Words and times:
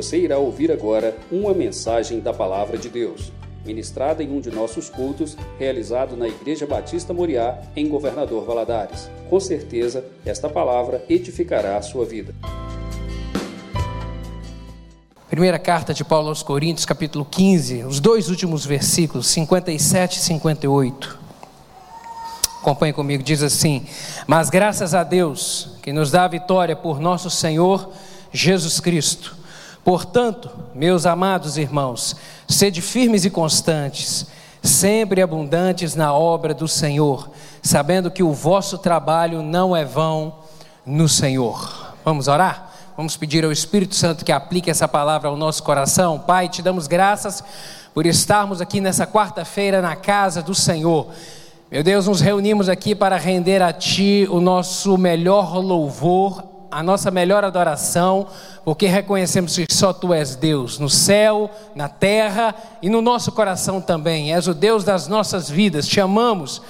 Você 0.00 0.16
irá 0.16 0.38
ouvir 0.38 0.72
agora 0.72 1.14
uma 1.30 1.52
mensagem 1.52 2.20
da 2.20 2.32
Palavra 2.32 2.78
de 2.78 2.88
Deus, 2.88 3.30
ministrada 3.66 4.22
em 4.22 4.34
um 4.34 4.40
de 4.40 4.50
nossos 4.50 4.88
cultos, 4.88 5.36
realizado 5.58 6.16
na 6.16 6.26
Igreja 6.26 6.66
Batista 6.66 7.12
Moriá, 7.12 7.58
em 7.76 7.86
Governador 7.86 8.46
Valadares. 8.46 9.10
Com 9.28 9.38
certeza, 9.38 10.02
esta 10.24 10.48
palavra 10.48 11.04
edificará 11.06 11.76
a 11.76 11.82
sua 11.82 12.06
vida. 12.06 12.34
Primeira 15.28 15.58
carta 15.58 15.92
de 15.92 16.02
Paulo 16.02 16.30
aos 16.30 16.42
Coríntios, 16.42 16.86
capítulo 16.86 17.26
15, 17.26 17.84
os 17.84 18.00
dois 18.00 18.30
últimos 18.30 18.64
versículos, 18.64 19.26
57 19.26 20.16
e 20.16 20.22
58. 20.22 21.18
Acompanhe 22.62 22.94
comigo, 22.94 23.22
diz 23.22 23.42
assim: 23.42 23.86
Mas 24.26 24.48
graças 24.48 24.94
a 24.94 25.04
Deus 25.04 25.76
que 25.82 25.92
nos 25.92 26.10
dá 26.10 26.24
a 26.24 26.28
vitória 26.28 26.74
por 26.74 26.98
nosso 26.98 27.28
Senhor 27.28 27.92
Jesus 28.32 28.80
Cristo 28.80 29.39
Portanto, 29.84 30.50
meus 30.74 31.06
amados 31.06 31.56
irmãos, 31.56 32.14
sede 32.48 32.82
firmes 32.82 33.24
e 33.24 33.30
constantes, 33.30 34.26
sempre 34.62 35.22
abundantes 35.22 35.94
na 35.94 36.12
obra 36.12 36.52
do 36.52 36.68
Senhor, 36.68 37.30
sabendo 37.62 38.10
que 38.10 38.22
o 38.22 38.32
vosso 38.32 38.78
trabalho 38.78 39.42
não 39.42 39.74
é 39.74 39.84
vão 39.84 40.34
no 40.84 41.08
Senhor. 41.08 41.94
Vamos 42.04 42.28
orar? 42.28 42.70
Vamos 42.96 43.16
pedir 43.16 43.44
ao 43.44 43.52
Espírito 43.52 43.94
Santo 43.94 44.24
que 44.24 44.32
aplique 44.32 44.70
essa 44.70 44.86
palavra 44.86 45.28
ao 45.28 45.36
nosso 45.36 45.62
coração. 45.62 46.18
Pai, 46.18 46.48
te 46.48 46.60
damos 46.60 46.86
graças 46.86 47.42
por 47.94 48.04
estarmos 48.04 48.60
aqui 48.60 48.80
nessa 48.80 49.06
quarta-feira 49.06 49.80
na 49.80 49.96
casa 49.96 50.42
do 50.42 50.54
Senhor. 50.54 51.08
Meu 51.70 51.82
Deus, 51.82 52.06
nos 52.08 52.20
reunimos 52.20 52.68
aqui 52.68 52.94
para 52.94 53.16
render 53.16 53.62
a 53.62 53.72
Ti 53.72 54.26
o 54.30 54.40
nosso 54.40 54.98
melhor 54.98 55.56
louvor, 55.56 56.42
a 56.70 56.82
nossa 56.82 57.10
melhor 57.10 57.44
adoração, 57.44 58.26
porque 58.64 58.86
reconhecemos 58.86 59.56
que 59.56 59.66
só 59.70 59.92
Tu 59.92 60.14
és 60.14 60.36
Deus, 60.36 60.78
no 60.78 60.88
céu, 60.88 61.50
na 61.74 61.88
terra 61.88 62.54
e 62.80 62.88
no 62.88 63.02
nosso 63.02 63.32
coração 63.32 63.80
também. 63.80 64.32
És 64.32 64.46
o 64.46 64.54
Deus 64.54 64.84
das 64.84 65.08
nossas 65.08 65.50
vidas, 65.50 65.86
te 65.86 66.00
amamos 66.00 66.62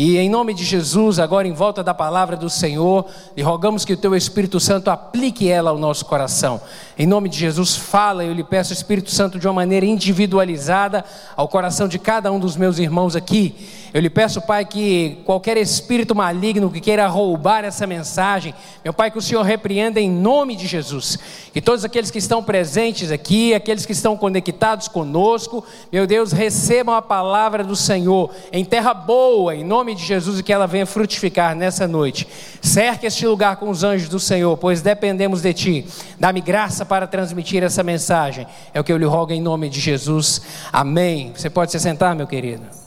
e 0.00 0.16
em 0.16 0.30
nome 0.30 0.54
de 0.54 0.64
Jesus, 0.64 1.18
agora 1.18 1.48
em 1.48 1.52
volta 1.52 1.82
da 1.82 1.92
palavra 1.92 2.36
do 2.36 2.48
Senhor, 2.48 3.04
e 3.36 3.42
rogamos 3.42 3.84
que 3.84 3.94
o 3.94 3.96
teu 3.96 4.14
Espírito 4.14 4.60
Santo 4.60 4.92
aplique 4.92 5.48
ela 5.48 5.70
ao 5.70 5.76
nosso 5.76 6.04
coração. 6.04 6.60
Em 6.96 7.04
nome 7.04 7.28
de 7.28 7.36
Jesus, 7.36 7.74
fala, 7.74 8.24
eu 8.24 8.32
lhe 8.32 8.44
peço, 8.44 8.72
Espírito 8.72 9.10
Santo, 9.10 9.40
de 9.40 9.48
uma 9.48 9.54
maneira 9.54 9.84
individualizada 9.84 11.04
ao 11.36 11.48
coração 11.48 11.88
de 11.88 11.98
cada 11.98 12.30
um 12.30 12.38
dos 12.38 12.56
meus 12.56 12.78
irmãos 12.78 13.16
aqui. 13.16 13.56
Eu 13.92 14.02
lhe 14.02 14.10
peço, 14.10 14.42
Pai, 14.42 14.64
que 14.64 15.18
qualquer 15.24 15.56
espírito 15.56 16.14
maligno 16.14 16.70
que 16.70 16.80
queira 16.80 17.06
roubar 17.06 17.64
essa 17.64 17.86
mensagem, 17.86 18.54
meu 18.84 18.92
Pai, 18.92 19.10
que 19.10 19.16
o 19.16 19.22
Senhor 19.22 19.42
repreenda 19.42 19.98
em 19.98 20.10
nome 20.10 20.54
de 20.54 20.66
Jesus. 20.66 21.18
Que 21.52 21.60
todos 21.62 21.84
aqueles 21.84 22.10
que 22.10 22.18
estão 22.18 22.42
presentes 22.42 23.10
aqui, 23.10 23.54
aqueles 23.54 23.86
que 23.86 23.92
estão 23.92 24.16
conectados 24.16 24.88
conosco, 24.88 25.64
meu 25.90 26.06
Deus, 26.06 26.32
recebam 26.32 26.94
a 26.94 27.00
palavra 27.00 27.64
do 27.64 27.74
Senhor 27.74 28.30
em 28.52 28.64
terra 28.64 28.92
boa, 28.92 29.54
em 29.54 29.64
nome 29.64 29.94
de 29.94 30.04
Jesus 30.04 30.38
e 30.38 30.42
que 30.42 30.52
ela 30.52 30.66
venha 30.66 30.84
frutificar 30.84 31.56
nessa 31.56 31.88
noite. 31.88 32.28
Cerque 32.60 33.06
este 33.06 33.26
lugar 33.26 33.56
com 33.56 33.70
os 33.70 33.82
anjos 33.82 34.08
do 34.08 34.20
Senhor, 34.20 34.56
pois 34.58 34.82
dependemos 34.82 35.40
de 35.40 35.52
Ti. 35.54 35.86
Dá-me 36.20 36.42
graça 36.42 36.84
para 36.84 37.06
transmitir 37.06 37.62
essa 37.62 37.82
mensagem. 37.82 38.46
É 38.74 38.80
o 38.80 38.84
que 38.84 38.92
eu 38.92 38.98
lhe 38.98 39.06
rogo 39.06 39.32
em 39.32 39.40
nome 39.40 39.70
de 39.70 39.80
Jesus. 39.80 40.42
Amém. 40.72 41.32
Você 41.34 41.48
pode 41.48 41.72
se 41.72 41.80
sentar, 41.80 42.14
meu 42.14 42.26
querido. 42.26 42.77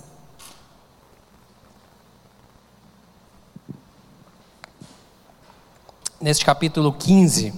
Neste 6.22 6.46
capítulo 6.46 6.94
15, 6.94 7.52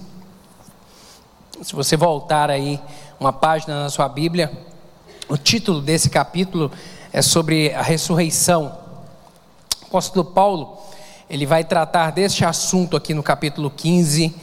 se 1.60 1.74
você 1.74 1.98
voltar 1.98 2.48
aí 2.48 2.80
uma 3.20 3.30
página 3.30 3.82
na 3.82 3.90
sua 3.90 4.08
Bíblia, 4.08 4.50
o 5.28 5.36
título 5.36 5.82
desse 5.82 6.08
capítulo 6.08 6.72
é 7.12 7.20
sobre 7.20 7.74
a 7.74 7.82
ressurreição 7.82 8.74
apóstolo 9.82 10.24
Paulo, 10.24 10.78
ele 11.28 11.44
vai 11.44 11.62
tratar 11.62 12.10
deste 12.10 12.42
assunto 12.42 12.96
aqui 12.96 13.12
no 13.12 13.22
capítulo 13.22 13.70
15 13.70 14.34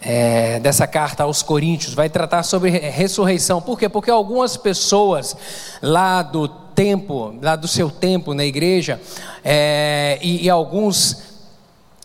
é, 0.00 0.58
dessa 0.60 0.86
carta 0.86 1.24
aos 1.24 1.42
Coríntios, 1.42 1.92
vai 1.92 2.08
tratar 2.08 2.42
sobre 2.44 2.70
ressurreição. 2.70 3.60
Por 3.60 3.78
quê? 3.78 3.90
Porque 3.90 4.10
algumas 4.10 4.56
pessoas 4.56 5.36
lá 5.82 6.22
do 6.22 6.48
tempo, 6.48 7.36
lá 7.42 7.56
do 7.56 7.68
seu 7.68 7.90
tempo 7.90 8.32
na 8.32 8.46
igreja, 8.46 8.98
é, 9.44 10.18
e, 10.22 10.46
e 10.46 10.48
alguns 10.48 11.27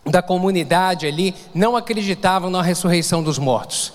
da 0.06 0.22
comunidade 0.22 1.08
ali 1.08 1.34
não 1.54 1.76
acreditavam 1.76 2.50
na 2.50 2.62
ressurreição 2.62 3.24
dos 3.24 3.38
mortos. 3.38 3.94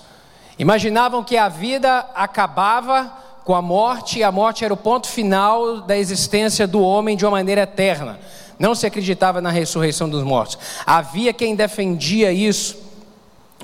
Imaginavam 0.58 1.22
que 1.22 1.36
a 1.36 1.48
vida 1.48 2.06
acabava 2.14 3.12
com 3.44 3.54
a 3.54 3.62
morte 3.62 4.18
e 4.18 4.22
a 4.22 4.32
morte 4.32 4.64
era 4.64 4.74
o 4.74 4.76
ponto 4.76 5.08
final 5.08 5.80
da 5.80 5.96
existência 5.96 6.66
do 6.66 6.82
homem 6.82 7.16
de 7.16 7.24
uma 7.24 7.32
maneira 7.32 7.62
eterna. 7.62 8.18
Não 8.58 8.74
se 8.74 8.86
acreditava 8.86 9.40
na 9.40 9.50
ressurreição 9.50 10.08
dos 10.08 10.22
mortos. 10.24 10.58
Havia 10.84 11.32
quem 11.32 11.54
defendia 11.54 12.32
isso. 12.32 12.76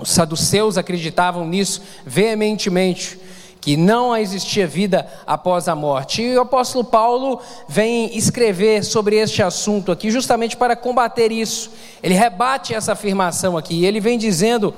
Os 0.01 0.11
saduceus 0.11 0.79
acreditavam 0.79 1.47
nisso 1.47 1.83
veementemente, 2.07 3.19
que 3.65 3.79
não 3.79 4.15
existia 4.15 4.67
vida 4.67 5.11
após 5.27 5.69
a 5.69 5.75
morte. 5.75 6.21
E 6.21 6.37
o 6.37 6.43
apóstolo 6.43 6.85
Paulo 6.85 7.41
vem 7.67 8.15
escrever 8.15 8.85
sobre 8.85 9.17
este 9.17 9.43
assunto 9.43 9.91
aqui, 9.91 10.11
justamente 10.11 10.55
para 10.55 10.77
combater 10.77 11.33
isso. 11.33 11.71
Ele 12.03 12.13
rebate 12.13 12.75
essa 12.75 12.93
afirmação 12.93 13.57
aqui. 13.57 13.87
Ele 13.87 14.01
vem 14.01 14.19
dizendo 14.19 14.75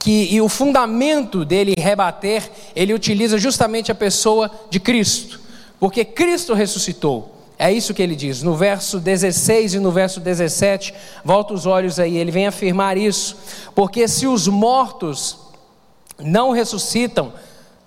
que, 0.00 0.26
e 0.28 0.40
o 0.40 0.48
fundamento 0.48 1.44
dele 1.44 1.76
rebater, 1.78 2.50
ele 2.74 2.92
utiliza 2.92 3.38
justamente 3.38 3.92
a 3.92 3.94
pessoa 3.94 4.50
de 4.70 4.80
Cristo, 4.80 5.38
porque 5.78 6.04
Cristo 6.04 6.52
ressuscitou. 6.52 7.32
É 7.56 7.72
isso 7.72 7.94
que 7.94 8.02
ele 8.02 8.16
diz. 8.16 8.42
No 8.42 8.56
verso 8.56 8.98
16 8.98 9.74
e 9.74 9.78
no 9.78 9.92
verso 9.92 10.18
17, 10.18 10.92
volta 11.24 11.54
os 11.54 11.64
olhos 11.64 12.00
aí, 12.00 12.16
ele 12.16 12.32
vem 12.32 12.48
afirmar 12.48 12.98
isso. 12.98 13.36
Porque 13.72 14.08
se 14.08 14.26
os 14.26 14.48
mortos 14.48 15.38
não 16.18 16.50
ressuscitam, 16.50 17.32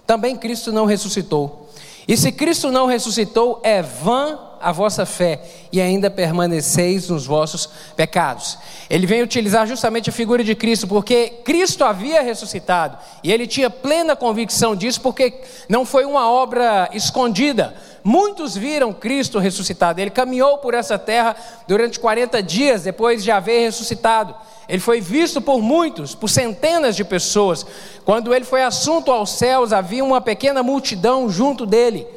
também 0.10 0.36
Cristo 0.36 0.72
não 0.72 0.88
ressuscitou. 0.88 1.70
E 2.08 2.18
se 2.18 2.32
Cristo 2.32 2.72
não 2.72 2.88
ressuscitou, 2.88 3.60
é 3.62 3.84
vã 3.84 4.40
a 4.60 4.72
vossa 4.72 5.06
fé 5.06 5.40
e 5.72 5.80
ainda 5.80 6.10
permaneceis 6.10 7.10
nos 7.10 7.28
vossos 7.28 7.70
pecados. 7.96 8.58
Ele 8.90 9.06
vem 9.06 9.22
utilizar 9.22 9.68
justamente 9.68 10.10
a 10.10 10.12
figura 10.12 10.44
de 10.44 10.56
Cristo, 10.56 10.88
porque 10.88 11.30
Cristo 11.44 11.84
havia 11.84 12.24
ressuscitado 12.24 12.98
e 13.24 13.32
ele 13.32 13.46
tinha 13.46 13.70
plena 13.70 14.16
convicção 14.16 14.76
disso, 14.76 15.00
porque 15.00 15.32
não 15.70 15.86
foi 15.86 16.06
uma 16.06 16.28
obra 16.28 16.90
escondida. 16.92 17.76
Muitos 18.04 18.56
viram 18.56 18.94
Cristo 18.94 19.40
ressuscitado. 19.40 20.00
Ele 20.00 20.10
caminhou 20.10 20.58
por 20.60 20.74
essa 20.74 20.98
terra 20.98 21.36
durante 21.68 22.00
40 22.00 22.42
dias 22.42 22.84
depois 22.84 23.24
de 23.24 23.32
haver 23.32 23.62
ressuscitado. 23.62 24.36
Ele 24.68 24.80
foi 24.80 25.02
visto 25.02 25.42
por 25.42 25.62
muitos, 25.62 26.14
por 26.14 26.30
centenas 26.30 26.96
de 26.96 27.04
pessoas. 27.04 27.66
Quando 28.06 28.34
ele 28.34 28.46
foi 28.46 28.64
assunto 28.64 29.12
aos 29.12 29.32
céus, 29.32 29.74
havia 29.74 30.04
uma 30.04 30.22
pequena 30.22 30.62
multidão 30.62 31.30
junto 31.30 31.66
dele. 31.66 32.08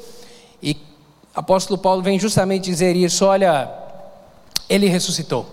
E 0.62 0.76
apóstolo 1.34 1.78
Paulo 1.78 2.03
vem 2.03 2.19
justamente 2.19 2.64
dizer 2.64 2.94
isso: 2.94 3.25
olha, 3.25 3.70
ele 4.69 4.87
ressuscitou. 4.87 5.47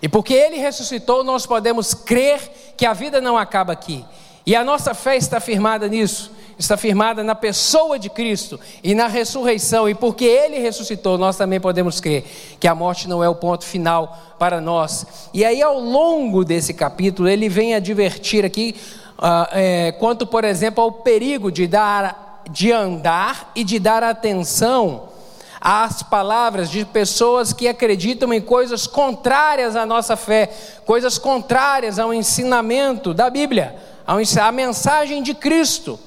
E 0.00 0.08
porque 0.08 0.34
ele 0.34 0.56
ressuscitou, 0.58 1.24
nós 1.24 1.44
podemos 1.44 1.92
crer 1.92 2.74
que 2.76 2.86
a 2.86 2.92
vida 2.92 3.20
não 3.20 3.36
acaba 3.36 3.72
aqui. 3.72 4.04
E 4.46 4.54
a 4.56 4.64
nossa 4.64 4.94
fé 4.94 5.16
está 5.16 5.40
firmada 5.40 5.88
nisso, 5.88 6.32
está 6.58 6.76
firmada 6.76 7.22
na 7.22 7.34
pessoa 7.34 7.98
de 7.98 8.10
Cristo 8.10 8.58
e 8.82 8.94
na 8.94 9.06
ressurreição. 9.06 9.88
E 9.88 9.94
porque 9.94 10.24
ele 10.24 10.58
ressuscitou, 10.58 11.16
nós 11.16 11.36
também 11.36 11.60
podemos 11.60 12.00
crer 12.00 12.24
que 12.58 12.66
a 12.66 12.74
morte 12.74 13.08
não 13.08 13.22
é 13.22 13.28
o 13.28 13.34
ponto 13.34 13.64
final 13.64 14.18
para 14.38 14.60
nós. 14.60 15.06
E 15.32 15.44
aí, 15.44 15.62
ao 15.62 15.78
longo 15.78 16.44
desse 16.44 16.74
capítulo, 16.74 17.28
ele 17.28 17.48
vem 17.48 17.74
advertir 17.74 18.44
aqui 18.44 18.74
uh, 19.18 19.48
é, 19.52 19.92
quanto, 19.92 20.26
por 20.26 20.44
exemplo, 20.44 20.82
ao 20.82 20.90
perigo 20.90 21.52
de 21.52 21.66
dar, 21.66 22.42
de 22.50 22.72
andar 22.72 23.52
e 23.54 23.62
de 23.62 23.78
dar 23.78 24.02
atenção 24.02 25.08
às 25.60 26.02
palavras 26.04 26.70
de 26.70 26.84
pessoas 26.84 27.52
que 27.52 27.66
acreditam 27.66 28.32
em 28.32 28.40
coisas 28.40 28.86
contrárias 28.86 29.74
à 29.74 29.84
nossa 29.84 30.16
fé, 30.16 30.50
coisas 30.86 31.18
contrárias 31.18 31.98
ao 31.98 32.14
ensinamento 32.14 33.12
da 33.12 33.28
Bíblia, 33.28 33.76
à 34.06 34.52
mensagem 34.52 35.22
de 35.22 35.34
Cristo. 35.34 35.98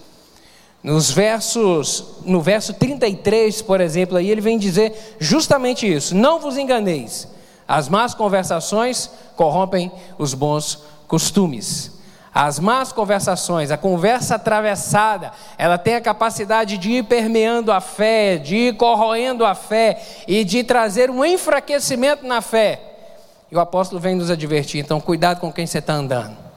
Nos 0.83 1.12
versos, 1.12 2.16
no 2.25 2.42
verso 2.42 2.74
33, 2.74 3.62
por 3.62 3.80
exemplo, 3.80 4.18
aí 4.18 4.31
ele 4.31 4.42
vem 4.42 4.57
dizer 4.57 5.16
justamente 5.19 5.92
isso: 5.92 6.16
Não 6.16 6.39
vos 6.39 6.57
enganeis, 6.57 7.28
as 7.68 7.88
más 7.88 8.16
conversações 8.16 9.10
corrompem 9.36 9.92
os 10.18 10.33
bons 10.33 10.80
costumes. 11.07 11.92
As 12.33 12.60
más 12.60 12.94
conversações, 12.94 13.72
a 13.72 13.78
conversa 13.78 14.36
atravessada, 14.36 15.33
ela 15.57 15.78
tem 15.78 15.95
a 15.95 16.01
capacidade 16.01 16.78
de 16.78 16.89
ir 16.89 17.04
permeando 17.04 17.74
a 17.74 17.81
fé, 17.81 18.38
de 18.38 18.56
ir 18.56 18.77
corroendo 18.77 19.45
a 19.45 19.54
fé 19.54 20.01
e 20.25 20.45
de 20.45 20.63
trazer 20.63 21.10
um 21.10 21.25
enfraquecimento 21.25 22.25
na 22.25 22.39
fé. 22.39 22.80
E 23.51 23.56
o 23.56 23.60
apóstolo 23.60 24.00
vem 24.00 24.16
nos 24.16 24.31
advertir, 24.31 24.80
então 24.80 25.01
cuidado 25.01 25.42
com 25.42 25.51
quem 25.51 25.68
você 25.68 25.80
está 25.80 25.94
andando. 25.94 26.50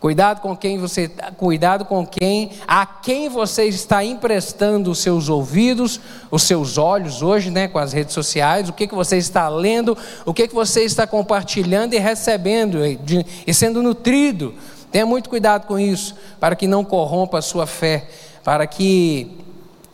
Cuidado 0.00 0.40
com 0.40 0.56
quem 0.56 0.78
você, 0.78 1.10
cuidado 1.36 1.84
com 1.84 2.06
quem, 2.06 2.52
a 2.66 2.86
quem 2.86 3.28
você 3.28 3.66
está 3.66 4.02
emprestando 4.02 4.90
os 4.90 4.98
seus 4.98 5.28
ouvidos, 5.28 6.00
os 6.30 6.42
seus 6.44 6.78
olhos 6.78 7.20
hoje, 7.20 7.50
né, 7.50 7.68
com 7.68 7.78
as 7.78 7.92
redes 7.92 8.14
sociais, 8.14 8.70
o 8.70 8.72
que 8.72 8.86
que 8.86 8.94
você 8.94 9.18
está 9.18 9.46
lendo, 9.50 9.94
o 10.24 10.32
que 10.32 10.48
que 10.48 10.54
você 10.54 10.84
está 10.84 11.06
compartilhando 11.06 11.92
e 11.92 11.98
recebendo 11.98 12.82
e, 12.84 12.96
de, 12.96 13.26
e 13.46 13.52
sendo 13.52 13.82
nutrido. 13.82 14.54
Tenha 14.90 15.04
muito 15.04 15.28
cuidado 15.28 15.66
com 15.66 15.78
isso, 15.78 16.16
para 16.40 16.56
que 16.56 16.66
não 16.66 16.82
corrompa 16.82 17.38
a 17.38 17.42
sua 17.42 17.66
fé, 17.66 18.08
para 18.42 18.66
que 18.66 19.30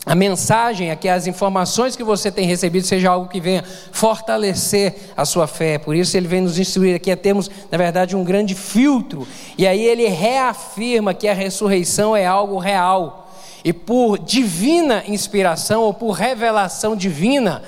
a 0.07 0.15
mensagem, 0.15 0.89
aqui 0.89 1.09
as 1.09 1.27
informações 1.27 1.97
que 1.97 2.03
você 2.03 2.31
tem 2.31 2.47
recebido 2.47 2.87
seja 2.87 3.09
algo 3.09 3.27
que 3.27 3.41
venha 3.41 3.61
fortalecer 3.91 4.95
a 5.17 5.25
sua 5.25 5.47
fé. 5.47 5.77
Por 5.77 5.97
isso 5.97 6.15
ele 6.15 6.29
vem 6.29 6.39
nos 6.39 6.57
instruir 6.57 6.95
aqui 6.95 7.11
a 7.11 7.17
termos, 7.17 7.51
na 7.69 7.77
verdade, 7.77 8.15
um 8.15 8.23
grande 8.23 8.55
filtro. 8.55 9.27
E 9.57 9.67
aí 9.67 9.83
ele 9.83 10.07
reafirma 10.07 11.13
que 11.13 11.27
a 11.27 11.33
ressurreição 11.33 12.15
é 12.15 12.25
algo 12.25 12.57
real. 12.57 13.29
E 13.65 13.73
por 13.73 14.17
divina 14.17 15.03
inspiração 15.05 15.81
ou 15.81 15.93
por 15.93 16.11
revelação 16.11 16.95
divina, 16.95 17.61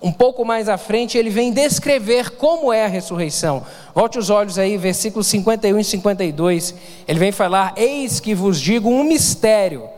um 0.00 0.10
pouco 0.10 0.42
mais 0.42 0.70
à 0.70 0.78
frente, 0.78 1.18
ele 1.18 1.28
vem 1.28 1.52
descrever 1.52 2.30
como 2.30 2.72
é 2.72 2.86
a 2.86 2.88
ressurreição. 2.88 3.62
Volte 3.94 4.18
os 4.18 4.30
olhos 4.30 4.58
aí, 4.58 4.78
versículos 4.78 5.26
51 5.26 5.78
e 5.78 5.84
52. 5.84 6.74
Ele 7.06 7.18
vem 7.18 7.30
falar: 7.30 7.74
Eis 7.76 8.20
que 8.20 8.34
vos 8.34 8.58
digo 8.58 8.88
um 8.88 9.04
mistério 9.04 9.93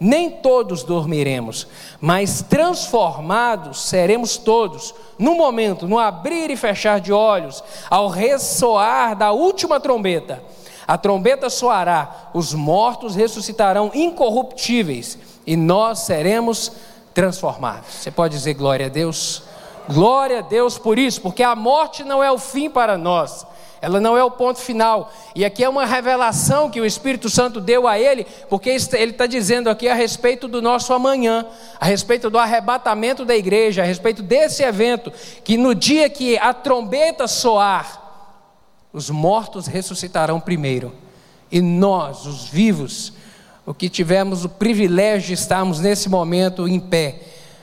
nem 0.00 0.30
todos 0.30 0.82
dormiremos, 0.82 1.66
mas 2.00 2.40
transformados 2.40 3.82
seremos 3.82 4.38
todos, 4.38 4.94
no 5.18 5.34
momento, 5.34 5.86
no 5.86 5.98
abrir 5.98 6.50
e 6.50 6.56
fechar 6.56 6.98
de 7.00 7.12
olhos, 7.12 7.62
ao 7.90 8.08
ressoar 8.08 9.14
da 9.14 9.30
última 9.32 9.78
trombeta. 9.78 10.42
A 10.88 10.96
trombeta 10.96 11.50
soará, 11.50 12.30
os 12.32 12.54
mortos 12.54 13.14
ressuscitarão 13.14 13.90
incorruptíveis 13.92 15.18
e 15.46 15.54
nós 15.54 16.00
seremos 16.00 16.72
transformados. 17.12 17.92
Você 17.92 18.10
pode 18.10 18.34
dizer 18.34 18.54
glória 18.54 18.86
a 18.86 18.88
Deus? 18.88 19.42
Glória 19.86 20.38
a 20.38 20.42
Deus 20.42 20.78
por 20.78 20.98
isso, 20.98 21.20
porque 21.20 21.42
a 21.42 21.54
morte 21.54 22.02
não 22.04 22.24
é 22.24 22.32
o 22.32 22.38
fim 22.38 22.70
para 22.70 22.96
nós 22.96 23.46
ela 23.82 24.00
não 24.00 24.16
é 24.16 24.22
o 24.22 24.30
ponto 24.30 24.58
final. 24.58 25.12
E 25.34 25.44
aqui 25.44 25.64
é 25.64 25.68
uma 25.68 25.86
revelação 25.86 26.70
que 26.70 26.80
o 26.80 26.84
Espírito 26.84 27.30
Santo 27.30 27.60
deu 27.60 27.88
a 27.88 27.98
ele, 27.98 28.26
porque 28.48 28.68
ele 28.68 29.10
está 29.12 29.26
dizendo 29.26 29.70
aqui 29.70 29.88
a 29.88 29.94
respeito 29.94 30.46
do 30.46 30.60
nosso 30.60 30.92
amanhã, 30.92 31.46
a 31.78 31.86
respeito 31.86 32.28
do 32.28 32.38
arrebatamento 32.38 33.24
da 33.24 33.34
igreja, 33.34 33.82
a 33.82 33.86
respeito 33.86 34.22
desse 34.22 34.62
evento, 34.62 35.12
que 35.42 35.56
no 35.56 35.74
dia 35.74 36.10
que 36.10 36.36
a 36.38 36.52
trombeta 36.52 37.26
soar, 37.26 37.98
os 38.92 39.08
mortos 39.08 39.66
ressuscitarão 39.66 40.40
primeiro, 40.40 40.92
e 41.50 41.60
nós, 41.60 42.26
os 42.26 42.48
vivos, 42.48 43.12
o 43.64 43.72
que 43.72 43.88
tivemos 43.88 44.44
o 44.44 44.48
privilégio 44.48 45.28
de 45.28 45.34
estarmos 45.34 45.80
nesse 45.80 46.08
momento 46.08 46.68
em 46.68 46.78
pé, 46.78 47.20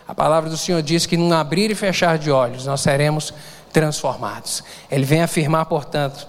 a 0.08 0.16
palavra 0.16 0.50
do 0.50 0.56
Senhor 0.56 0.82
diz 0.82 1.06
que 1.06 1.18
num 1.18 1.34
abrir 1.34 1.70
e 1.70 1.76
fechar 1.76 2.18
de 2.18 2.32
olhos 2.32 2.66
nós 2.66 2.80
seremos 2.80 3.34
transformados. 3.72 4.64
Ele 4.90 5.06
vem 5.06 5.22
afirmar, 5.22 5.66
portanto, 5.66 6.28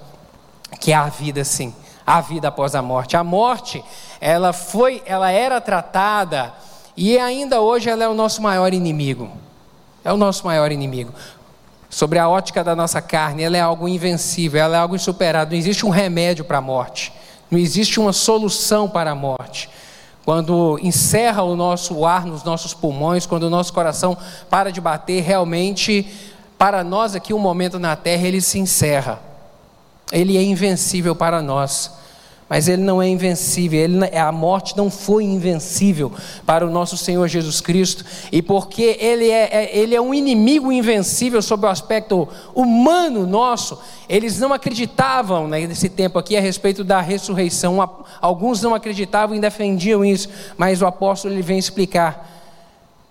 que 0.81 0.93
há 0.93 1.05
vida 1.05 1.45
sim, 1.45 1.75
há 2.07 2.21
vida 2.21 2.49
após 2.49 2.75
a 2.75 2.83
morte. 2.83 3.17
A 3.17 3.25
morte, 3.25 3.85
ela 4.21 4.53
foi, 4.53 5.03
ela 5.07 5.31
era 5.31 5.61
tratada 5.61 6.53
e 6.97 7.19
ainda 7.19 7.61
hoje 7.61 7.89
ela 7.89 8.05
é 8.05 8.09
o 8.09 8.15
nosso 8.15 8.43
maior 8.43 8.75
inimigo. 8.75 9.31
É 10.05 10.13
o 10.13 10.17
nosso 10.17 10.45
maior 10.47 10.73
inimigo. 10.73 11.13
Sobre 11.91 12.19
a 12.19 12.29
ótica 12.29 12.63
da 12.63 12.77
nossa 12.77 13.01
carne, 13.01 13.43
ela 13.43 13.57
é 13.57 13.61
algo 13.61 13.89
invencível, 13.89 14.61
ela 14.61 14.77
é 14.77 14.81
algo 14.81 14.95
insuperável. 14.95 15.53
Não 15.53 15.59
existe 15.59 15.87
um 15.87 15.91
remédio 15.91 16.45
para 16.45 16.59
a 16.59 16.61
morte, 16.63 17.13
não 17.51 17.59
existe 17.59 17.99
uma 17.99 18.13
solução 18.13 18.89
para 18.89 19.13
a 19.13 19.15
morte. 19.15 19.71
Quando 20.25 20.79
encerra 20.83 21.43
o 21.43 21.57
nosso 21.57 22.05
ar 22.05 22.27
nos 22.27 22.45
nossos 22.45 22.75
pulmões, 22.75 23.25
quando 23.25 23.45
o 23.45 23.51
nosso 23.51 23.73
coração 23.73 24.17
para 24.51 24.71
de 24.71 24.81
bater, 24.81 25.23
realmente 25.23 26.07
para 26.59 26.83
nós 26.83 27.15
aqui, 27.15 27.33
um 27.33 27.39
momento 27.39 27.79
na 27.79 27.95
terra, 27.95 28.27
ele 28.27 28.41
se 28.41 28.59
encerra. 28.59 29.21
Ele 30.11 30.37
é 30.37 30.43
invencível 30.43 31.15
para 31.15 31.41
nós. 31.41 31.93
Mas 32.49 32.67
ele 32.67 32.83
não 32.83 33.03
é 33.03 33.07
invencível, 33.07 33.79
ele, 33.79 34.17
a 34.17 34.33
morte 34.33 34.75
não 34.75 34.91
foi 34.91 35.23
invencível 35.23 36.11
para 36.47 36.67
o 36.67 36.71
nosso 36.71 36.97
Senhor 36.97 37.29
Jesus 37.29 37.61
Cristo, 37.61 38.07
e 38.33 38.41
porque 38.41 38.97
ele 38.99 39.29
é, 39.29 39.51
é, 39.53 39.79
ele 39.79 39.95
é 39.95 40.01
um 40.01 40.15
inimigo 40.15 40.73
invencível 40.73 41.43
sob 41.43 41.67
o 41.67 41.69
aspecto 41.69 42.27
humano 42.55 43.27
nosso, 43.27 43.79
eles 44.09 44.41
não 44.41 44.51
acreditavam 44.55 45.47
nesse 45.47 45.91
tempo 45.91 46.19
aqui 46.19 46.39
a 46.39 46.41
respeito 46.41 46.83
da 46.83 47.03
ressurreição, 47.03 47.87
alguns 48.19 48.63
não 48.63 48.75
acreditavam 48.75 49.37
e 49.37 49.41
defendiam 49.41 50.03
isso, 50.03 50.31
mas 50.57 50.81
o 50.81 50.87
apóstolo 50.87 51.35
ele 51.35 51.43
vem 51.43 51.59
explicar 51.59 52.27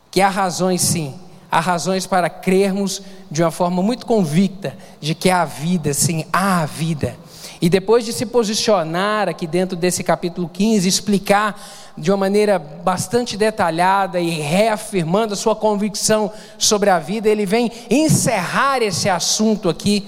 que 0.09 0.19
há 0.19 0.29
razões 0.29 0.81
sim, 0.81 1.13
há 1.51 1.59
razões 1.59 2.05
para 2.05 2.29
crermos 2.29 3.01
de 3.29 3.41
uma 3.41 3.51
forma 3.51 3.81
muito 3.81 4.05
convicta 4.05 4.75
de 4.99 5.15
que 5.15 5.29
há 5.29 5.45
vida, 5.45 5.93
sim, 5.93 6.25
há 6.31 6.65
vida. 6.65 7.15
E 7.59 7.69
depois 7.69 8.05
de 8.05 8.13
se 8.13 8.25
posicionar 8.25 9.27
aqui 9.27 9.47
dentro 9.47 9.75
desse 9.75 10.03
capítulo 10.03 10.47
15, 10.47 10.87
explicar 10.87 11.59
de 11.97 12.11
uma 12.11 12.17
maneira 12.17 12.59
bastante 12.59 13.35
detalhada 13.35 14.19
e 14.19 14.29
reafirmando 14.29 15.33
a 15.33 15.37
sua 15.37 15.55
convicção 15.55 16.31
sobre 16.57 16.89
a 16.89 16.99
vida, 16.99 17.27
ele 17.27 17.45
vem 17.45 17.71
encerrar 17.89 18.83
esse 18.83 19.09
assunto 19.09 19.69
aqui, 19.69 20.07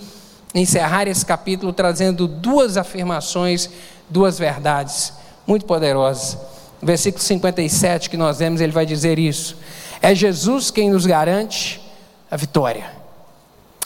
encerrar 0.53 1.07
esse 1.07 1.25
capítulo 1.25 1.73
trazendo 1.73 2.27
duas 2.27 2.77
afirmações, 2.77 3.69
duas 4.07 4.37
verdades 4.37 5.13
muito 5.47 5.65
poderosas. 5.65 6.37
No 6.79 6.85
versículo 6.85 7.23
57 7.23 8.09
que 8.09 8.17
nós 8.17 8.37
vemos, 8.37 8.61
ele 8.61 8.71
vai 8.71 8.85
dizer 8.85 9.17
isso. 9.17 9.57
É 10.01 10.15
Jesus 10.15 10.71
quem 10.71 10.89
nos 10.89 11.05
garante 11.05 11.81
a 12.31 12.37
vitória. 12.37 12.91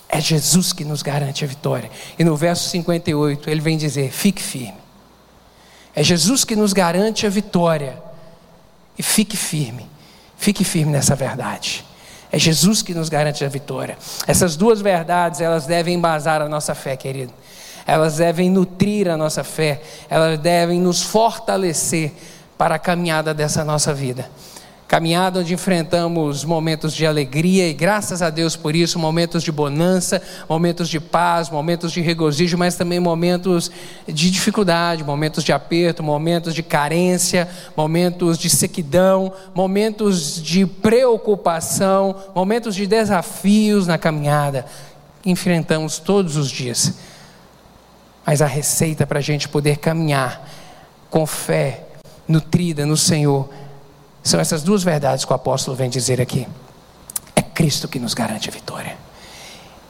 É 0.07 0.21
Jesus 0.21 0.71
que 0.71 0.85
nos 0.85 1.01
garante 1.01 1.43
a 1.43 1.47
vitória. 1.47 1.89
E 2.19 2.23
no 2.23 2.35
verso 2.35 2.69
58 2.69 3.49
ele 3.49 3.61
vem 3.61 3.77
dizer: 3.77 4.11
fique 4.11 4.41
firme. 4.41 4.77
É 5.95 6.03
Jesus 6.03 6.43
que 6.43 6.55
nos 6.55 6.71
garante 6.73 7.25
a 7.25 7.29
vitória. 7.29 7.97
E 8.97 9.01
fique 9.01 9.35
firme. 9.35 9.89
Fique 10.37 10.63
firme 10.63 10.91
nessa 10.91 11.15
verdade. 11.15 11.83
É 12.31 12.37
Jesus 12.37 12.81
que 12.83 12.93
nos 12.93 13.09
garante 13.09 13.43
a 13.43 13.49
vitória. 13.49 13.97
Essas 14.27 14.55
duas 14.55 14.81
verdades, 14.81 15.41
elas 15.41 15.65
devem 15.65 15.95
embasar 15.95 16.41
a 16.41 16.49
nossa 16.49 16.75
fé, 16.75 16.95
querido. 16.95 17.33
Elas 17.85 18.17
devem 18.17 18.49
nutrir 18.49 19.07
a 19.09 19.17
nossa 19.17 19.43
fé. 19.43 19.81
Elas 20.09 20.39
devem 20.39 20.79
nos 20.79 21.01
fortalecer 21.01 22.11
para 22.55 22.75
a 22.75 22.79
caminhada 22.79 23.33
dessa 23.33 23.63
nossa 23.63 23.93
vida 23.93 24.29
caminhada 24.93 25.39
onde 25.39 25.55
enfrentamos 25.55 26.45
momentos 26.45 26.93
de 26.93 27.03
alegria 27.03 27.67
e 27.67 27.73
graças 27.73 28.21
a 28.21 28.29
Deus 28.29 28.55
por 28.55 28.75
isso, 28.75 28.99
momentos 28.99 29.41
de 29.41 29.51
bonança, 29.51 30.21
momentos 30.47 30.87
de 30.87 30.99
paz, 30.99 31.49
momentos 31.49 31.91
de 31.91 31.99
regozijo, 31.99 32.59
mas 32.59 32.75
também 32.75 32.99
momentos 32.99 33.71
de 34.07 34.29
dificuldade, 34.29 35.03
momentos 35.03 35.43
de 35.43 35.51
aperto, 35.51 36.03
momentos 36.03 36.53
de 36.53 36.61
carência, 36.61 37.49
momentos 37.75 38.37
de 38.37 38.51
sequidão, 38.51 39.33
momentos 39.55 40.39
de 40.39 40.63
preocupação, 40.63 42.15
momentos 42.35 42.75
de 42.75 42.85
desafios 42.85 43.87
na 43.87 43.97
caminhada. 43.97 44.63
Enfrentamos 45.25 45.97
todos 45.97 46.37
os 46.37 46.51
dias. 46.51 46.93
Mas 48.23 48.43
a 48.43 48.45
receita 48.45 49.07
para 49.07 49.17
a 49.17 49.23
gente 49.23 49.49
poder 49.49 49.77
caminhar 49.77 50.47
com 51.09 51.25
fé, 51.25 51.81
nutrida 52.27 52.85
no 52.85 52.95
Senhor, 52.95 53.49
são 54.23 54.39
essas 54.39 54.63
duas 54.63 54.83
verdades 54.83 55.25
que 55.25 55.31
o 55.31 55.35
apóstolo 55.35 55.75
vem 55.75 55.89
dizer 55.89 56.21
aqui. 56.21 56.47
É 57.35 57.41
Cristo 57.41 57.89
que 57.89 57.99
nos 57.99 58.13
garante 58.13 58.49
a 58.49 58.51
vitória. 58.51 58.97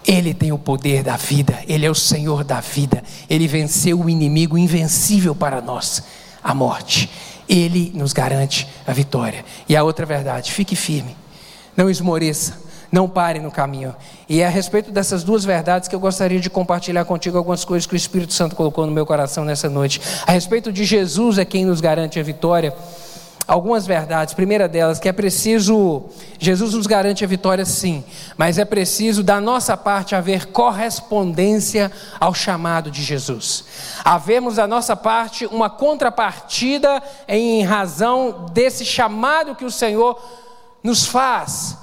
Ele 0.06 0.34
tem 0.34 0.52
o 0.52 0.58
poder 0.58 1.04
da 1.04 1.16
vida, 1.16 1.60
Ele 1.68 1.86
é 1.86 1.90
o 1.90 1.96
Senhor 1.96 2.44
da 2.44 2.60
vida, 2.60 3.02
Ele 3.30 3.48
venceu 3.48 4.02
o 4.02 4.10
inimigo 4.10 4.58
invencível 4.58 5.34
para 5.34 5.62
nós, 5.62 6.04
a 6.44 6.54
morte. 6.54 7.10
Ele 7.48 7.92
nos 7.96 8.12
garante 8.12 8.68
a 8.86 8.92
vitória. 8.92 9.46
E 9.70 9.76
a 9.76 9.84
outra 9.84 10.06
verdade, 10.06 10.52
fique 10.52 10.76
firme, 10.76 11.16
não 11.78 11.90
esmoreça, 11.90 12.62
não 12.92 13.08
pare 13.08 13.40
no 13.40 13.52
caminho. 13.52 13.96
E 14.28 14.42
é 14.42 14.48
a 14.48 14.50
respeito 14.50 14.92
dessas 14.92 15.24
duas 15.24 15.46
verdades 15.46 15.88
que 15.88 15.96
eu 15.96 16.00
gostaria 16.00 16.40
de 16.40 16.50
compartilhar 16.50 17.06
contigo 17.06 17.38
algumas 17.38 17.64
coisas 17.64 17.86
que 17.86 17.94
o 17.94 17.98
Espírito 17.98 18.34
Santo 18.34 18.56
colocou 18.56 18.86
no 18.86 18.92
meu 18.92 19.06
coração 19.06 19.46
nessa 19.46 19.70
noite. 19.70 20.02
A 20.28 20.32
respeito 20.32 20.72
de 20.72 20.84
Jesus 20.84 21.38
é 21.38 21.46
quem 21.46 21.66
nos 21.66 21.80
garante 21.80 22.20
a 22.20 22.24
vitória 22.24 22.74
algumas 23.48 23.86
verdades. 23.86 24.34
Primeira 24.34 24.68
delas, 24.68 25.00
que 25.00 25.10
é 25.10 25.12
preciso, 25.12 26.04
Jesus 26.40 26.74
nos 26.74 26.88
garante 26.88 27.24
a 27.24 27.28
vitória 27.28 27.66
sim, 27.66 28.04
mas 28.38 28.58
é 28.58 28.66
preciso 28.66 29.24
da 29.24 29.40
nossa 29.42 29.76
parte 29.76 30.16
haver 30.16 30.48
correspondência 30.48 31.92
ao 32.20 32.34
chamado 32.34 32.90
de 32.90 33.04
Jesus. 33.04 33.66
Havemos 34.04 34.56
da 34.56 34.68
nossa 34.68 34.96
parte 34.96 35.46
uma 35.48 35.70
contrapartida 35.70 37.02
em 37.28 37.64
razão 37.64 38.46
desse 38.54 38.86
chamado 38.86 39.56
que 39.56 39.66
o 39.66 39.72
Senhor 39.72 40.22
nos 40.84 41.06
faz 41.06 41.78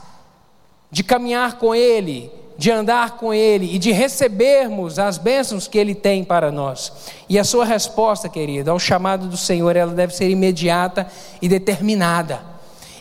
de 0.90 1.04
caminhar 1.04 1.58
com 1.58 1.74
Ele, 1.74 2.30
de 2.60 2.70
andar 2.70 3.12
com 3.12 3.32
Ele 3.32 3.74
e 3.74 3.78
de 3.78 3.90
recebermos 3.90 4.98
as 4.98 5.16
bênçãos 5.16 5.66
que 5.66 5.78
Ele 5.78 5.94
tem 5.94 6.22
para 6.22 6.52
nós. 6.52 6.92
E 7.26 7.38
a 7.38 7.42
sua 7.42 7.64
resposta, 7.64 8.28
querida, 8.28 8.70
ao 8.70 8.78
chamado 8.78 9.28
do 9.28 9.36
Senhor, 9.38 9.74
ela 9.76 9.94
deve 9.94 10.14
ser 10.14 10.28
imediata 10.28 11.06
e 11.40 11.48
determinada. 11.48 12.42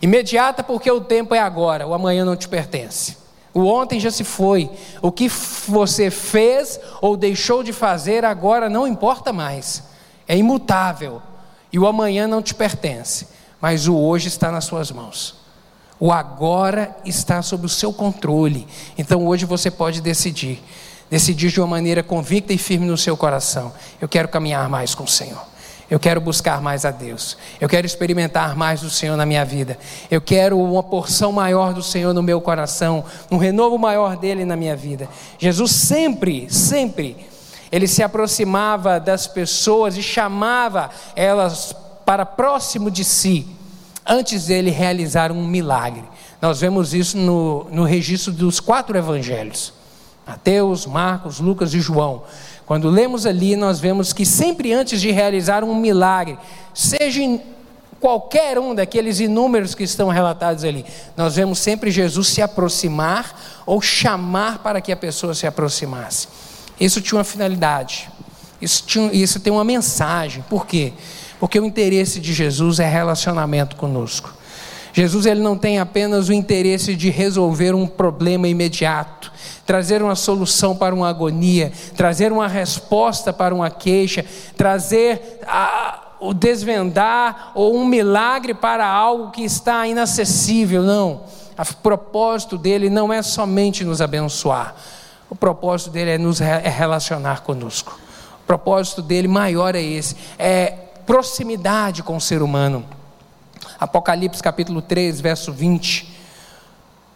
Imediata 0.01 0.63
porque 0.63 0.89
o 0.89 1.01
tempo 1.01 1.35
é 1.35 1.39
agora, 1.39 1.85
o 1.85 1.93
amanhã 1.93 2.23
não 2.23 2.37
te 2.37 2.47
pertence. 2.47 3.17
O 3.53 3.65
ontem 3.65 3.99
já 3.99 4.09
se 4.09 4.23
foi. 4.23 4.71
O 5.01 5.11
que 5.11 5.27
você 5.27 6.09
fez 6.09 6.79
ou 7.01 7.17
deixou 7.17 7.61
de 7.61 7.73
fazer 7.73 8.23
agora 8.23 8.69
não 8.69 8.87
importa 8.87 9.33
mais. 9.33 9.83
É 10.25 10.37
imutável. 10.37 11.21
E 11.69 11.77
o 11.77 11.85
amanhã 11.85 12.29
não 12.29 12.41
te 12.41 12.55
pertence. 12.55 13.27
Mas 13.59 13.89
o 13.89 13.97
hoje 13.97 14.29
está 14.29 14.53
nas 14.53 14.63
suas 14.63 14.89
mãos. 14.89 15.38
O 15.99 16.11
agora 16.11 16.95
está 17.03 17.41
sob 17.41 17.65
o 17.65 17.69
seu 17.69 17.91
controle. 17.91 18.65
Então 18.97 19.27
hoje 19.27 19.45
você 19.45 19.69
pode 19.69 20.01
decidir. 20.01 20.63
Decidir 21.09 21.51
de 21.51 21.59
uma 21.59 21.67
maneira 21.67 22.03
convicta 22.03 22.53
e 22.53 22.57
firme 22.57 22.85
no 22.85 22.97
seu 22.97 23.17
coração. 23.17 23.73
Eu 23.99 24.07
quero 24.07 24.27
caminhar 24.27 24.69
mais 24.69 24.95
com 24.95 25.03
o 25.03 25.07
Senhor. 25.07 25.41
Eu 25.89 25.99
quero 25.99 26.21
buscar 26.21 26.61
mais 26.61 26.85
a 26.85 26.91
Deus. 26.91 27.35
Eu 27.59 27.67
quero 27.67 27.85
experimentar 27.85 28.55
mais 28.55 28.81
do 28.81 28.91
Senhor 28.91 29.17
na 29.17 29.25
minha 29.25 29.43
vida. 29.43 29.77
Eu 30.09 30.21
quero 30.21 30.59
uma 30.59 30.83
porção 30.83 31.31
maior 31.31 31.73
do 31.73 31.81
Senhor 31.81 32.13
no 32.13 32.21
meu 32.21 32.39
coração, 32.39 33.03
um 33.31 33.37
renovo 33.37 33.77
maior 33.77 34.15
dele 34.15 34.45
na 34.45 34.55
minha 34.55 34.75
vida. 34.75 35.09
Jesus 35.39 35.71
sempre, 35.71 36.47
sempre, 36.53 37.17
ele 37.71 37.87
se 37.87 38.03
aproximava 38.03 38.99
das 38.99 39.25
pessoas 39.25 39.97
e 39.97 40.03
chamava 40.03 40.91
elas 41.15 41.75
para 42.05 42.23
próximo 42.23 42.91
de 42.91 43.03
si, 43.03 43.47
antes 44.09 44.47
dele 44.47 44.71
realizar 44.71 45.31
um 45.31 45.45
milagre. 45.45 46.03
Nós 46.41 46.59
vemos 46.59 46.93
isso 46.93 47.17
no, 47.17 47.65
no 47.71 47.83
registro 47.83 48.33
dos 48.33 48.59
quatro 48.59 48.97
evangelhos: 48.97 49.71
Mateus, 50.25 50.85
Marcos, 50.87 51.39
Lucas 51.39 51.73
e 51.73 51.79
João. 51.79 52.23
Quando 52.65 52.89
lemos 52.89 53.25
ali, 53.25 53.55
nós 53.55 53.79
vemos 53.79 54.11
que 54.13 54.25
sempre 54.25 54.73
antes 54.73 54.99
de 54.99 55.11
realizar 55.11 55.63
um 55.63 55.75
milagre, 55.75 56.37
seja 56.73 57.21
em 57.21 57.41
qualquer 57.99 58.57
um 58.57 58.73
daqueles 58.73 59.19
inúmeros 59.19 59.75
que 59.75 59.83
estão 59.83 60.07
relatados 60.09 60.63
ali, 60.63 60.85
nós 61.17 61.35
vemos 61.35 61.59
sempre 61.59 61.91
Jesus 61.91 62.27
se 62.27 62.41
aproximar 62.41 63.61
ou 63.65 63.81
chamar 63.81 64.59
para 64.59 64.81
que 64.81 64.91
a 64.91 64.95
pessoa 64.95 65.33
se 65.33 65.45
aproximasse. 65.45 66.27
Isso 66.79 67.01
tinha 67.01 67.17
uma 67.17 67.23
finalidade, 67.25 68.09
isso, 68.61 68.83
tinha, 68.85 69.11
isso 69.11 69.39
tem 69.39 69.51
uma 69.51 69.65
mensagem. 69.65 70.43
Por 70.49 70.65
quê? 70.65 70.93
Porque 70.93 71.18
o 71.39 71.65
interesse 71.65 72.19
de 72.19 72.33
Jesus 72.33 72.79
é 72.79 72.87
relacionamento 72.87 73.75
conosco. 73.75 74.33
Jesus 74.91 75.25
ele 75.25 75.41
não 75.41 75.57
tem 75.57 75.79
apenas 75.79 76.29
o 76.29 76.33
interesse 76.33 76.95
de 76.95 77.09
resolver 77.09 77.75
um 77.75 77.85
problema 77.85 78.47
imediato, 78.47 79.31
trazer 79.65 80.01
uma 80.01 80.15
solução 80.15 80.75
para 80.75 80.93
uma 80.95 81.09
agonia, 81.09 81.71
trazer 81.95 82.31
uma 82.31 82.47
resposta 82.47 83.31
para 83.31 83.53
uma 83.53 83.69
queixa, 83.69 84.25
trazer 84.57 85.39
a, 85.47 86.15
o 86.19 86.33
desvendar 86.33 87.51
ou 87.53 87.75
um 87.75 87.85
milagre 87.85 88.53
para 88.53 88.85
algo 88.85 89.31
que 89.31 89.43
está 89.43 89.87
inacessível. 89.87 90.83
Não. 90.83 91.21
O 91.57 91.75
propósito 91.83 92.57
dele 92.57 92.89
não 92.89 93.13
é 93.13 93.21
somente 93.21 93.83
nos 93.83 94.01
abençoar. 94.01 94.75
O 95.29 95.35
propósito 95.35 95.91
dele 95.91 96.11
é 96.11 96.17
nos 96.17 96.41
é 96.41 96.67
relacionar 96.67 97.41
conosco. 97.43 97.99
O 98.43 98.47
propósito 98.47 99.01
dele 99.01 99.27
maior 99.27 99.75
é 99.75 99.81
esse, 99.81 100.15
é 100.39 100.88
proximidade 101.09 102.03
com 102.03 102.17
o 102.17 102.21
ser 102.21 102.43
humano. 102.43 102.85
Apocalipse 103.79 104.43
capítulo 104.43 104.79
3, 104.79 105.19
verso 105.19 105.51
20. 105.51 106.07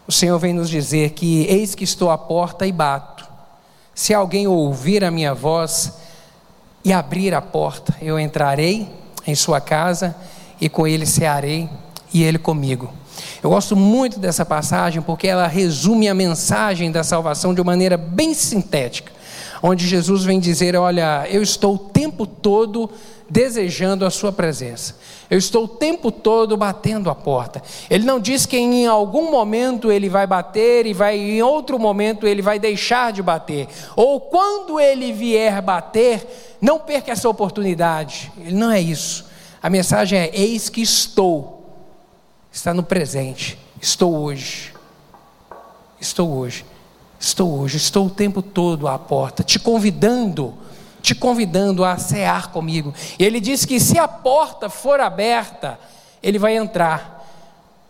O 0.07 0.11
Senhor 0.11 0.39
vem 0.39 0.51
nos 0.51 0.67
dizer 0.67 1.11
que 1.11 1.45
eis 1.45 1.75
que 1.75 1.83
estou 1.83 2.09
à 2.09 2.17
porta 2.17 2.65
e 2.65 2.71
bato. 2.71 3.23
Se 3.93 4.11
alguém 4.11 4.47
ouvir 4.47 5.03
a 5.03 5.11
minha 5.11 5.35
voz 5.35 5.93
e 6.83 6.91
abrir 6.91 7.35
a 7.35 7.41
porta, 7.41 7.95
eu 8.01 8.19
entrarei 8.19 8.89
em 9.27 9.35
sua 9.35 9.61
casa 9.61 10.15
e 10.59 10.67
com 10.67 10.87
ele 10.87 11.05
cearei 11.05 11.69
e 12.11 12.23
ele 12.23 12.39
comigo. 12.39 12.91
Eu 13.43 13.51
gosto 13.51 13.75
muito 13.75 14.17
dessa 14.17 14.43
passagem 14.43 15.03
porque 15.03 15.27
ela 15.27 15.45
resume 15.45 16.09
a 16.09 16.15
mensagem 16.15 16.91
da 16.91 17.03
salvação 17.03 17.53
de 17.53 17.61
uma 17.61 17.73
maneira 17.73 17.95
bem 17.95 18.33
sintética, 18.33 19.11
onde 19.61 19.87
Jesus 19.87 20.23
vem 20.23 20.39
dizer: 20.39 20.75
Olha, 20.75 21.27
eu 21.29 21.43
estou 21.43 21.75
o 21.75 21.77
tempo 21.77 22.25
todo 22.25 22.89
desejando 23.33 24.05
a 24.05 24.11
sua 24.11 24.31
presença. 24.31 24.95
Eu 25.27 25.39
estou 25.39 25.63
o 25.63 25.67
tempo 25.67 26.11
todo 26.11 26.55
batendo 26.55 27.09
a 27.09 27.15
porta. 27.15 27.63
Ele 27.89 28.05
não 28.05 28.19
diz 28.19 28.45
que 28.45 28.55
em 28.55 28.85
algum 28.85 29.31
momento 29.31 29.91
ele 29.91 30.07
vai 30.07 30.27
bater 30.27 30.85
e 30.85 30.93
vai 30.93 31.17
em 31.17 31.41
outro 31.41 31.79
momento 31.79 32.27
ele 32.27 32.43
vai 32.43 32.59
deixar 32.59 33.11
de 33.11 33.23
bater. 33.23 33.67
Ou 33.95 34.21
quando 34.21 34.79
ele 34.79 35.11
vier 35.11 35.59
bater, 35.63 36.55
não 36.61 36.77
perca 36.77 37.11
essa 37.11 37.27
oportunidade. 37.27 38.31
Ele 38.37 38.53
não 38.55 38.69
é 38.69 38.79
isso. 38.79 39.25
A 39.63 39.67
mensagem 39.67 40.19
é: 40.19 40.29
eis 40.31 40.69
que 40.69 40.83
estou. 40.83 41.63
Está 42.51 42.71
no 42.71 42.83
presente. 42.83 43.57
Estou 43.81 44.15
hoje. 44.15 44.71
Estou 45.99 46.31
hoje. 46.37 46.63
Estou 47.19 47.57
hoje, 47.57 47.77
estou 47.77 48.07
o 48.07 48.09
tempo 48.09 48.41
todo 48.41 48.85
à 48.85 48.99
porta, 48.99 49.43
te 49.43 49.57
convidando 49.57 50.53
te 51.03 51.13
convidando 51.13 51.83
a 51.83 51.97
cear 51.97 52.49
comigo. 52.49 52.93
Ele 53.19 53.41
diz 53.41 53.65
que 53.65 53.77
se 53.77 53.99
a 53.99 54.07
porta 54.07 54.69
for 54.69 55.01
aberta, 55.01 55.77
ele 56.23 56.39
vai 56.39 56.55
entrar 56.55 57.27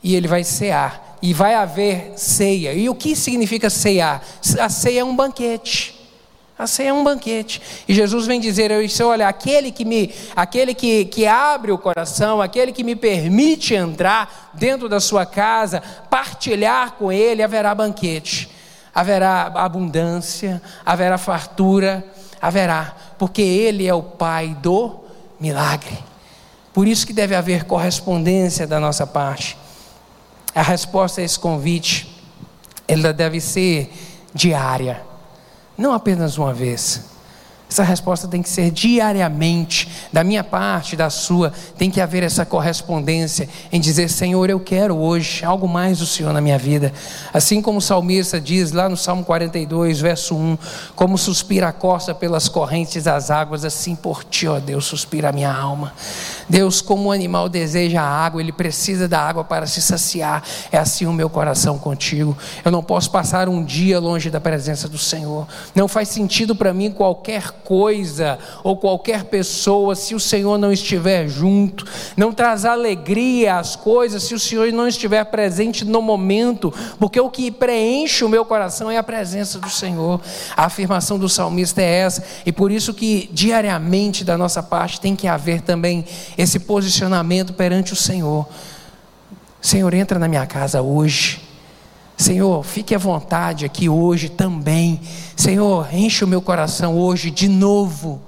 e 0.01 0.15
ele 0.15 0.27
vai 0.27 0.43
cear 0.43 1.15
e 1.21 1.31
vai 1.31 1.53
haver 1.53 2.13
ceia. 2.17 2.73
E 2.73 2.89
o 2.89 2.95
que 2.95 3.15
significa 3.15 3.69
cear? 3.69 4.25
A 4.59 4.67
ceia 4.67 5.01
é 5.01 5.03
um 5.03 5.15
banquete. 5.15 6.01
A 6.57 6.65
ceia 6.65 6.89
é 6.89 6.93
um 6.93 7.03
banquete. 7.03 7.61
E 7.87 7.93
Jesus 7.93 8.25
vem 8.25 8.39
dizer: 8.39 8.71
eu 8.71 9.07
olha, 9.07 9.27
aquele 9.27 9.71
que 9.71 9.85
me, 9.85 10.11
aquele 10.35 10.73
que, 10.73 11.05
que 11.05 11.27
abre 11.27 11.71
o 11.71 11.77
coração, 11.77 12.41
aquele 12.41 12.71
que 12.71 12.83
me 12.83 12.95
permite 12.95 13.75
entrar 13.75 14.51
dentro 14.55 14.89
da 14.89 14.99
sua 14.99 15.23
casa, 15.23 15.83
partilhar 16.09 16.93
com 16.93 17.11
ele, 17.11 17.43
haverá 17.43 17.75
banquete. 17.75 18.49
Haverá 18.93 19.51
abundância, 19.55 20.61
haverá 20.85 21.17
fartura, 21.17 22.05
haverá, 22.43 22.93
porque 23.17 23.41
Ele 23.41 23.87
é 23.87 23.93
o 23.93 24.03
Pai 24.03 24.53
do 24.61 24.99
milagre. 25.39 25.97
Por 26.73 26.85
isso 26.85 27.07
que 27.07 27.13
deve 27.13 27.33
haver 27.33 27.63
correspondência 27.63 28.67
da 28.67 28.81
nossa 28.81 29.07
parte. 29.07 29.57
A 30.53 30.61
resposta 30.61 31.21
a 31.21 31.23
esse 31.23 31.39
convite, 31.39 32.21
ela 32.85 33.13
deve 33.13 33.39
ser 33.39 33.93
diária, 34.33 35.01
não 35.77 35.93
apenas 35.93 36.37
uma 36.37 36.53
vez. 36.53 37.12
Essa 37.73 37.81
resposta 37.81 38.27
tem 38.27 38.43
que 38.43 38.49
ser 38.51 38.69
diariamente, 38.69 39.89
da 40.13 40.23
minha 40.23 40.43
parte, 40.43 40.95
da 40.95 41.09
sua, 41.09 41.51
tem 41.75 41.89
que 41.89 41.99
haver 41.99 42.21
essa 42.21 42.45
correspondência 42.45 43.49
em 43.71 43.81
dizer: 43.81 44.11
Senhor, 44.11 44.47
eu 44.47 44.59
quero 44.59 44.95
hoje 44.95 45.43
algo 45.43 45.67
mais 45.67 45.97
do 45.97 46.05
Senhor 46.05 46.31
na 46.31 46.39
minha 46.39 46.59
vida. 46.59 46.93
Assim 47.33 47.63
como 47.63 47.79
o 47.79 47.81
salmista 47.81 48.39
diz 48.39 48.71
lá 48.71 48.87
no 48.87 48.95
Salmo 48.95 49.25
42, 49.25 49.99
verso 49.99 50.35
1: 50.35 50.55
Como 50.95 51.17
suspira 51.17 51.69
a 51.69 51.73
costa 51.73 52.13
pelas 52.13 52.47
correntes 52.47 53.05
das 53.05 53.31
águas, 53.31 53.65
assim 53.65 53.95
por 53.95 54.23
ti, 54.23 54.47
ó 54.47 54.59
Deus, 54.59 54.85
suspira 54.85 55.29
a 55.29 55.31
minha 55.31 55.51
alma. 55.51 55.93
Deus, 56.47 56.79
como 56.79 57.09
o 57.09 57.11
animal 57.11 57.49
deseja 57.49 58.03
a 58.03 58.07
água, 58.07 58.39
ele 58.39 58.51
precisa 58.51 59.07
da 59.07 59.19
água 59.19 59.43
para 59.43 59.65
se 59.65 59.81
saciar. 59.81 60.43
É 60.71 60.77
assim 60.77 61.07
o 61.07 61.13
meu 61.13 61.27
coração 61.27 61.79
contigo. 61.79 62.37
Eu 62.63 62.71
não 62.71 62.83
posso 62.83 63.09
passar 63.09 63.49
um 63.49 63.63
dia 63.63 63.99
longe 63.99 64.29
da 64.29 64.39
presença 64.39 64.87
do 64.87 64.99
Senhor. 64.99 65.47
Não 65.73 65.87
faz 65.87 66.09
sentido 66.09 66.55
para 66.55 66.71
mim 66.71 66.91
qualquer 66.91 67.51
coisa 67.63 68.37
ou 68.63 68.77
qualquer 68.77 69.25
pessoa 69.25 69.95
se 69.95 70.13
o 70.13 70.19
Senhor 70.19 70.57
não 70.57 70.71
estiver 70.71 71.27
junto. 71.27 71.85
Não 72.15 72.31
traz 72.31 72.65
alegria 72.65 73.57
às 73.57 73.75
coisas 73.75 74.23
se 74.23 74.33
o 74.33 74.39
Senhor 74.39 74.71
não 74.71 74.87
estiver 74.87 75.23
presente 75.25 75.85
no 75.85 76.01
momento, 76.01 76.73
porque 76.99 77.19
o 77.19 77.29
que 77.29 77.51
preenche 77.51 78.23
o 78.23 78.29
meu 78.29 78.45
coração 78.45 78.91
é 78.91 78.97
a 78.97 79.03
presença 79.03 79.59
do 79.59 79.69
Senhor. 79.69 80.19
A 80.55 80.65
afirmação 80.65 81.17
do 81.17 81.29
salmista 81.29 81.81
é 81.81 81.99
essa, 81.99 82.23
e 82.45 82.51
por 82.51 82.71
isso 82.71 82.93
que 82.93 83.29
diariamente 83.31 84.23
da 84.23 84.37
nossa 84.37 84.61
parte 84.61 84.99
tem 84.99 85.15
que 85.15 85.27
haver 85.27 85.61
também 85.61 86.05
esse 86.37 86.59
posicionamento 86.59 87.53
perante 87.53 87.93
o 87.93 87.95
Senhor. 87.95 88.47
Senhor, 89.61 89.93
entra 89.93 90.19
na 90.19 90.27
minha 90.27 90.45
casa 90.45 90.81
hoje. 90.81 91.52
Senhor, 92.17 92.63
fique 92.63 92.93
à 92.93 92.97
vontade 92.97 93.65
aqui 93.65 93.89
hoje 93.89 94.29
também. 94.29 95.01
Senhor, 95.35 95.87
enche 95.93 96.23
o 96.23 96.27
meu 96.27 96.41
coração 96.41 96.97
hoje 96.97 97.31
de 97.31 97.47
novo. 97.47 98.21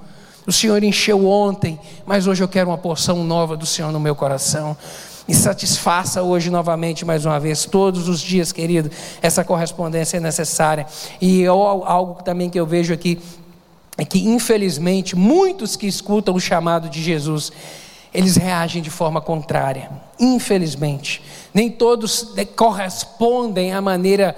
O 0.48 0.51
Senhor 0.51 0.84
encheu 0.84 1.27
ontem, 1.27 1.80
mas 2.06 2.27
hoje 2.27 2.44
eu 2.44 2.48
quero 2.48 2.70
uma 2.70 2.77
porção 2.77 3.24
nova 3.24 3.56
do 3.58 3.65
Senhor 3.65 3.92
no 3.92 4.00
meu 4.00 4.15
coração. 4.15 4.77
Me 5.27 5.34
satisfaça 5.34 6.22
hoje 6.22 6.51
novamente, 6.51 7.04
mais 7.04 7.25
uma 7.25 7.39
vez, 7.39 7.65
todos 7.65 8.08
os 8.08 8.20
dias, 8.20 8.51
querido. 8.51 8.92
Essa 9.24 9.44
correspondência 9.44 10.18
é 10.18 10.20
necessária. 10.20 10.86
E 11.20 11.42
eu, 11.42 11.60
algo 11.60 12.22
também 12.22 12.48
que 12.48 12.60
eu 12.60 12.65
vejo 12.65 12.94
aqui 12.94 13.20
é 13.98 14.06
que, 14.06 14.20
infelizmente, 14.27 15.15
muitos 15.15 15.75
que 15.75 15.88
escutam 15.88 16.36
o 16.36 16.39
chamado 16.39 16.89
de 16.89 17.01
Jesus, 17.01 17.51
eles 18.13 18.36
reagem 18.36 18.84
de 18.84 18.92
forma 18.92 19.20
contrária. 19.20 19.89
Infelizmente, 20.20 21.24
nem 21.55 21.71
todos 21.71 22.33
correspondem 22.53 23.71
à 23.71 23.79
maneira 23.79 24.35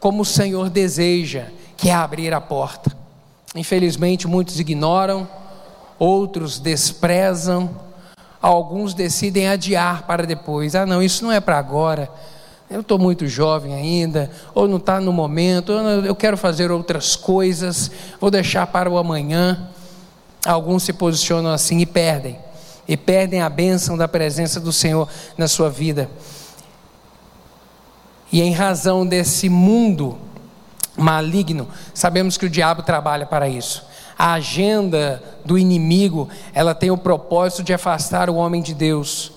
como 0.00 0.22
o 0.22 0.24
Senhor 0.24 0.68
deseja, 0.68 1.46
que 1.76 1.88
é 1.88 1.94
abrir 1.94 2.34
a 2.34 2.40
porta. 2.40 2.92
Infelizmente, 3.54 4.26
muitos 4.26 4.58
ignoram, 4.58 5.28
outros 5.96 6.58
desprezam, 6.58 7.70
alguns 8.42 8.94
decidem 8.94 9.48
adiar 9.48 10.08
para 10.08 10.26
depois. 10.26 10.74
Ah, 10.74 10.84
não, 10.84 11.00
isso 11.00 11.24
não 11.24 11.30
é 11.30 11.38
para 11.38 11.56
agora. 11.56 12.10
Eu 12.68 12.80
estou 12.80 12.98
muito 12.98 13.28
jovem 13.28 13.72
ainda, 13.72 14.28
ou 14.52 14.66
não 14.66 14.78
está 14.78 15.00
no 15.00 15.12
momento, 15.12 15.70
eu 15.70 16.16
quero 16.16 16.36
fazer 16.36 16.72
outras 16.72 17.14
coisas, 17.14 17.92
vou 18.20 18.30
deixar 18.30 18.66
para 18.66 18.90
o 18.90 18.98
amanhã. 18.98 19.68
Alguns 20.44 20.82
se 20.82 20.92
posicionam 20.92 21.52
assim 21.52 21.78
e 21.78 21.86
perdem, 21.86 22.36
e 22.86 22.96
perdem 22.96 23.40
a 23.40 23.48
bênção 23.48 23.96
da 23.96 24.06
presença 24.06 24.60
do 24.60 24.72
Senhor 24.72 25.08
na 25.36 25.48
sua 25.48 25.70
vida. 25.70 26.10
E 28.30 28.42
em 28.42 28.52
razão 28.52 29.06
desse 29.06 29.48
mundo 29.48 30.18
maligno, 30.96 31.68
sabemos 31.92 32.36
que 32.36 32.46
o 32.46 32.50
diabo 32.50 32.82
trabalha 32.82 33.26
para 33.26 33.48
isso. 33.48 33.84
A 34.18 34.34
agenda 34.34 35.22
do 35.44 35.58
inimigo, 35.58 36.28
ela 36.52 36.74
tem 36.74 36.90
o 36.90 36.98
propósito 36.98 37.62
de 37.62 37.72
afastar 37.72 38.30
o 38.30 38.36
homem 38.36 38.62
de 38.62 38.74
Deus. 38.74 39.32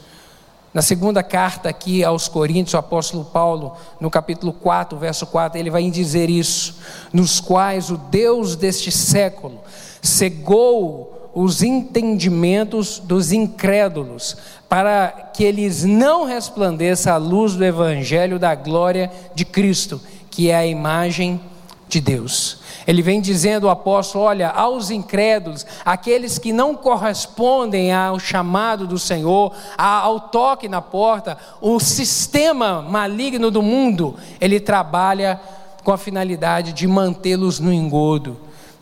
Na 0.74 0.82
segunda 0.82 1.24
carta 1.24 1.70
aqui 1.70 2.04
aos 2.04 2.28
Coríntios, 2.28 2.76
o 2.76 2.78
apóstolo 2.78 3.26
Paulo, 3.26 3.76
no 4.00 4.12
capítulo 4.12 4.54
4, 4.54 4.98
verso 4.98 5.26
4, 5.26 5.58
ele 5.58 5.72
vai 5.72 5.90
dizer 5.90 6.30
isso: 6.30 6.76
nos 7.12 7.40
quais 7.40 7.90
o 7.90 7.98
Deus 7.98 8.56
deste 8.56 8.92
século 8.92 9.60
cegou 10.02 11.17
os 11.34 11.62
entendimentos 11.62 13.00
dos 13.00 13.32
incrédulos, 13.32 14.38
para 14.68 15.32
que 15.34 15.44
eles 15.44 15.84
não 15.84 16.26
resplandeça 16.26 17.14
a 17.14 17.18
luz 17.18 17.54
do 17.54 17.64
evangelho 17.64 18.40
da 18.40 18.56
glória 18.56 19.12
de 19.36 19.46
Cristo, 19.46 20.02
que 20.30 20.50
é 20.50 20.56
a 20.56 20.66
imagem 20.66 21.40
de 21.88 22.02
Deus. 22.02 22.60
Ele 22.86 23.02
vem 23.02 23.20
dizendo 23.20 23.66
o 23.66 23.70
apóstolo: 23.70 24.24
olha, 24.24 24.50
aos 24.50 24.90
incrédulos, 24.90 25.66
aqueles 25.86 26.38
que 26.38 26.54
não 26.54 26.76
correspondem 26.76 27.94
ao 27.94 28.20
chamado 28.20 28.88
do 28.88 28.98
Senhor, 28.98 29.54
ao 29.78 30.20
toque 30.20 30.68
na 30.68 30.82
porta, 30.82 31.38
o 31.62 31.80
sistema 31.80 32.82
maligno 32.82 33.52
do 33.52 33.62
mundo, 33.62 34.16
ele 34.40 34.60
trabalha 34.60 35.40
com 35.84 35.92
a 35.92 35.98
finalidade 35.98 36.74
de 36.74 36.88
mantê-los 36.88 37.60
no 37.60 37.72
engodo, 37.72 38.38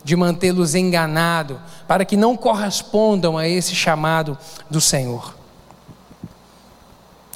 de 0.06 0.14
mantê-los 0.14 0.76
enganados, 0.76 1.58
para 1.88 2.04
que 2.04 2.16
não 2.16 2.36
correspondam 2.36 3.36
a 3.36 3.48
esse 3.48 3.74
chamado 3.74 4.38
do 4.70 4.80
Senhor. 4.80 5.34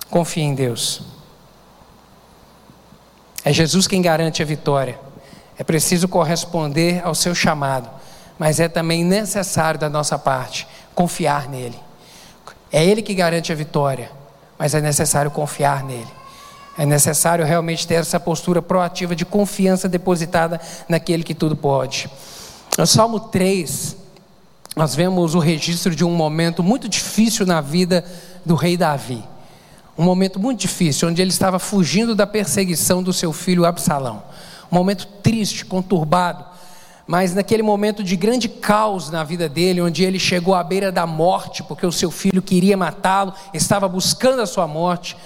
Confie 0.09 0.43
em 0.43 0.55
Deus. 0.55 1.03
É 3.45 3.53
Jesus 3.53 3.89
quem 3.89 4.01
garante 4.01 4.41
a 4.41 4.47
vitória. 4.47 5.01
É 5.59 5.65
preciso 5.65 6.07
corresponder 6.07 7.03
ao 7.05 7.13
seu 7.13 7.35
chamado, 7.35 7.91
mas 8.39 8.61
é 8.61 8.69
também 8.69 9.03
necessário 9.03 9.81
da 9.81 9.91
nossa 9.91 10.17
parte 10.17 10.65
confiar 10.95 11.49
nele. 11.49 11.79
É 12.71 12.85
ele 12.85 13.03
que 13.03 13.15
garante 13.15 13.51
a 13.51 13.57
vitória, 13.57 14.13
mas 14.57 14.77
é 14.77 14.81
necessário 14.81 15.33
confiar 15.33 15.83
nele. 15.83 16.07
É 16.79 16.87
necessário 16.87 17.45
realmente 17.45 17.85
ter 17.85 17.95
essa 17.95 18.21
postura 18.21 18.63
proativa 18.63 19.17
de 19.17 19.25
confiança 19.25 19.89
depositada 19.89 20.61
naquele 20.89 21.25
que 21.25 21.35
tudo 21.35 21.57
pode. 21.57 22.09
No 22.79 22.87
Salmo 22.87 23.21
3, 23.21 23.97
nós 24.77 24.95
vemos 24.95 25.35
o 25.35 25.39
registro 25.39 25.95
de 25.95 26.05
um 26.05 26.15
momento 26.15 26.63
muito 26.63 26.89
difícil 26.89 27.45
na 27.45 27.61
vida 27.61 28.05
do 28.45 28.55
rei 28.55 28.77
Davi. 28.77 29.23
Um 29.99 30.05
momento 30.05 30.41
muito 30.41 30.61
difícil, 30.61 31.09
onde 31.09 31.21
ele 31.21 31.31
estava 31.31 31.59
fugindo 31.59 32.15
da 32.15 32.27
perseguição 32.27 33.03
do 33.03 33.13
seu 33.13 33.33
filho 33.33 33.67
Absalão 33.67 34.23
um 34.71 34.77
momento 34.77 35.07
triste, 35.23 35.65
conturbado, 35.65 36.45
mas 37.07 37.35
naquele 37.35 37.63
momento 37.63 38.05
de 38.05 38.15
grande 38.15 38.49
caos 38.49 39.11
na 39.11 39.25
vida 39.25 39.49
dele, 39.49 39.81
onde 39.81 40.05
ele 40.05 40.19
chegou 40.19 40.55
à 40.55 40.63
beira 40.63 40.93
da 40.93 41.07
morte, 41.07 41.63
porque 41.65 41.85
o 41.85 41.91
seu 41.91 42.11
filho 42.11 42.41
queria 42.41 42.77
matá-lo, 42.77 43.35
estava 43.53 43.89
buscando 43.89 44.41
a 44.41 44.47
sua 44.47 44.69
morte. 44.69 45.17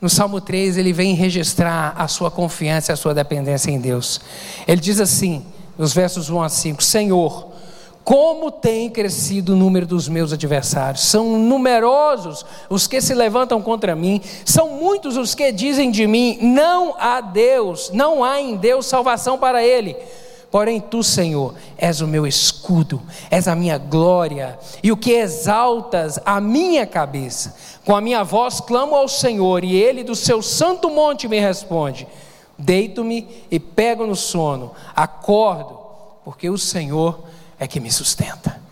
No 0.00 0.10
Salmo 0.10 0.40
3, 0.40 0.76
ele 0.76 0.92
vem 0.92 1.14
registrar 1.14 1.94
a 1.96 2.08
sua 2.08 2.30
confiança 2.30 2.92
a 2.92 2.96
sua 2.96 3.14
dependência 3.14 3.70
em 3.70 3.78
Deus. 3.78 4.20
Ele 4.66 4.80
diz 4.80 4.98
assim, 4.98 5.46
nos 5.78 5.92
versos 5.92 6.30
1 6.30 6.42
a 6.42 6.48
5: 6.48 6.82
Senhor, 6.82 7.48
como 8.06 8.52
tem 8.52 8.88
crescido 8.88 9.54
o 9.54 9.56
número 9.56 9.84
dos 9.84 10.08
meus 10.08 10.32
adversários. 10.32 11.02
São 11.02 11.36
numerosos 11.38 12.46
os 12.70 12.86
que 12.86 13.00
se 13.00 13.12
levantam 13.12 13.60
contra 13.60 13.96
mim, 13.96 14.20
são 14.44 14.70
muitos 14.70 15.16
os 15.16 15.34
que 15.34 15.50
dizem 15.50 15.90
de 15.90 16.06
mim: 16.06 16.38
não 16.40 16.94
há 16.98 17.20
Deus, 17.20 17.90
não 17.92 18.22
há 18.22 18.40
em 18.40 18.54
Deus 18.54 18.86
salvação 18.86 19.36
para 19.36 19.60
ele. 19.64 19.96
Porém, 20.52 20.80
tu, 20.80 21.02
Senhor, 21.02 21.54
és 21.76 22.00
o 22.00 22.06
meu 22.06 22.24
escudo, 22.24 23.02
és 23.28 23.48
a 23.48 23.56
minha 23.56 23.76
glória, 23.76 24.56
e 24.82 24.92
o 24.92 24.96
que 24.96 25.10
exaltas 25.10 26.20
a 26.24 26.40
minha 26.40 26.86
cabeça. 26.86 27.56
Com 27.84 27.94
a 27.94 28.00
minha 28.00 28.22
voz 28.22 28.60
clamo 28.60 28.94
ao 28.94 29.08
Senhor, 29.08 29.64
e 29.64 29.74
ele 29.74 30.04
do 30.04 30.14
seu 30.14 30.40
santo 30.40 30.88
monte 30.88 31.26
me 31.26 31.40
responde. 31.40 32.06
Deito-me 32.58 33.28
e 33.50 33.60
pego 33.60 34.06
no 34.06 34.16
sono, 34.16 34.72
acordo, 34.94 35.78
porque 36.24 36.48
o 36.48 36.56
Senhor 36.56 37.24
é 37.58 37.66
que 37.66 37.80
me 37.80 37.90
sustenta. 37.90 38.66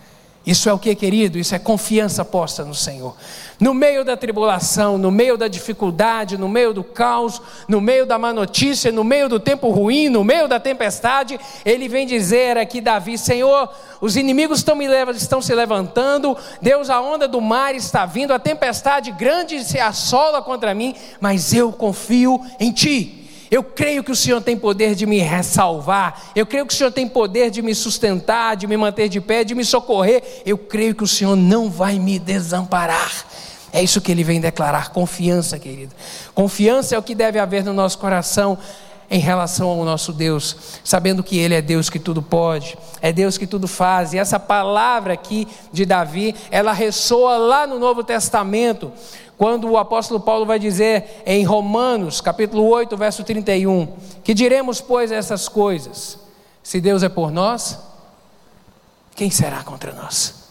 Isso 0.46 0.68
é 0.68 0.72
o 0.72 0.78
que, 0.78 0.94
querido? 0.94 1.38
Isso 1.38 1.54
é 1.54 1.58
confiança 1.58 2.22
posta 2.22 2.66
no 2.66 2.74
Senhor. 2.74 3.16
No 3.58 3.72
meio 3.72 4.04
da 4.04 4.14
tribulação, 4.14 4.98
no 4.98 5.10
meio 5.10 5.38
da 5.38 5.48
dificuldade, 5.48 6.36
no 6.36 6.48
meio 6.50 6.74
do 6.74 6.84
caos, 6.84 7.40
no 7.66 7.80
meio 7.80 8.04
da 8.04 8.18
má 8.18 8.30
notícia, 8.30 8.92
no 8.92 9.02
meio 9.02 9.26
do 9.26 9.40
tempo 9.40 9.70
ruim, 9.70 10.10
no 10.10 10.22
meio 10.22 10.46
da 10.46 10.60
tempestade, 10.60 11.40
ele 11.64 11.88
vem 11.88 12.06
dizer 12.06 12.58
aqui, 12.58 12.82
Davi: 12.82 13.16
Senhor, 13.16 13.70
os 14.02 14.16
inimigos 14.16 14.58
estão, 14.58 14.76
me, 14.76 14.86
estão 15.12 15.40
se 15.40 15.54
levantando, 15.54 16.36
Deus, 16.60 16.90
a 16.90 17.00
onda 17.00 17.26
do 17.26 17.40
mar 17.40 17.74
está 17.74 18.04
vindo, 18.04 18.34
a 18.34 18.38
tempestade 18.38 19.12
grande 19.12 19.64
se 19.64 19.80
assola 19.80 20.42
contra 20.42 20.74
mim, 20.74 20.94
mas 21.20 21.54
eu 21.54 21.72
confio 21.72 22.38
em 22.60 22.70
Ti. 22.70 23.23
Eu 23.54 23.62
creio 23.62 24.02
que 24.02 24.10
o 24.10 24.16
Senhor 24.16 24.40
tem 24.40 24.56
poder 24.56 24.96
de 24.96 25.06
me 25.06 25.20
ressalvar. 25.20 26.32
Eu 26.34 26.44
creio 26.44 26.66
que 26.66 26.74
o 26.74 26.76
Senhor 26.76 26.90
tem 26.90 27.06
poder 27.06 27.52
de 27.52 27.62
me 27.62 27.72
sustentar, 27.72 28.56
de 28.56 28.66
me 28.66 28.76
manter 28.76 29.08
de 29.08 29.20
pé, 29.20 29.44
de 29.44 29.54
me 29.54 29.64
socorrer. 29.64 30.42
Eu 30.44 30.58
creio 30.58 30.92
que 30.92 31.04
o 31.04 31.06
Senhor 31.06 31.36
não 31.36 31.70
vai 31.70 31.96
me 31.96 32.18
desamparar. 32.18 33.24
É 33.72 33.80
isso 33.80 34.00
que 34.00 34.10
ele 34.10 34.24
vem 34.24 34.40
declarar, 34.40 34.90
confiança, 34.90 35.56
querido. 35.56 35.94
Confiança 36.34 36.96
é 36.96 36.98
o 36.98 37.02
que 37.02 37.14
deve 37.14 37.38
haver 37.38 37.62
no 37.62 37.72
nosso 37.72 37.96
coração 37.96 38.58
em 39.10 39.20
relação 39.20 39.68
ao 39.68 39.84
nosso 39.84 40.12
Deus, 40.12 40.56
sabendo 40.82 41.22
que 41.22 41.38
Ele 41.38 41.54
é 41.54 41.62
Deus 41.62 41.90
que 41.90 41.98
tudo 41.98 42.22
pode, 42.22 42.76
é 43.00 43.12
Deus 43.12 43.36
que 43.36 43.46
tudo 43.46 43.68
faz. 43.68 44.12
E 44.12 44.18
essa 44.18 44.40
palavra 44.40 45.12
aqui 45.12 45.46
de 45.72 45.84
Davi, 45.84 46.34
ela 46.50 46.72
ressoa 46.72 47.36
lá 47.36 47.66
no 47.66 47.78
Novo 47.78 48.02
Testamento, 48.02 48.90
quando 49.36 49.68
o 49.68 49.76
apóstolo 49.76 50.20
Paulo 50.20 50.46
vai 50.46 50.58
dizer 50.58 51.22
em 51.26 51.44
Romanos, 51.44 52.20
capítulo 52.20 52.66
8, 52.68 52.96
verso 52.96 53.24
31, 53.24 53.88
que 54.22 54.34
diremos, 54.34 54.80
pois, 54.80 55.10
essas 55.10 55.48
coisas: 55.48 56.18
se 56.62 56.80
Deus 56.80 57.02
é 57.02 57.08
por 57.08 57.30
nós, 57.30 57.78
quem 59.14 59.30
será 59.30 59.62
contra 59.62 59.92
nós? 59.92 60.43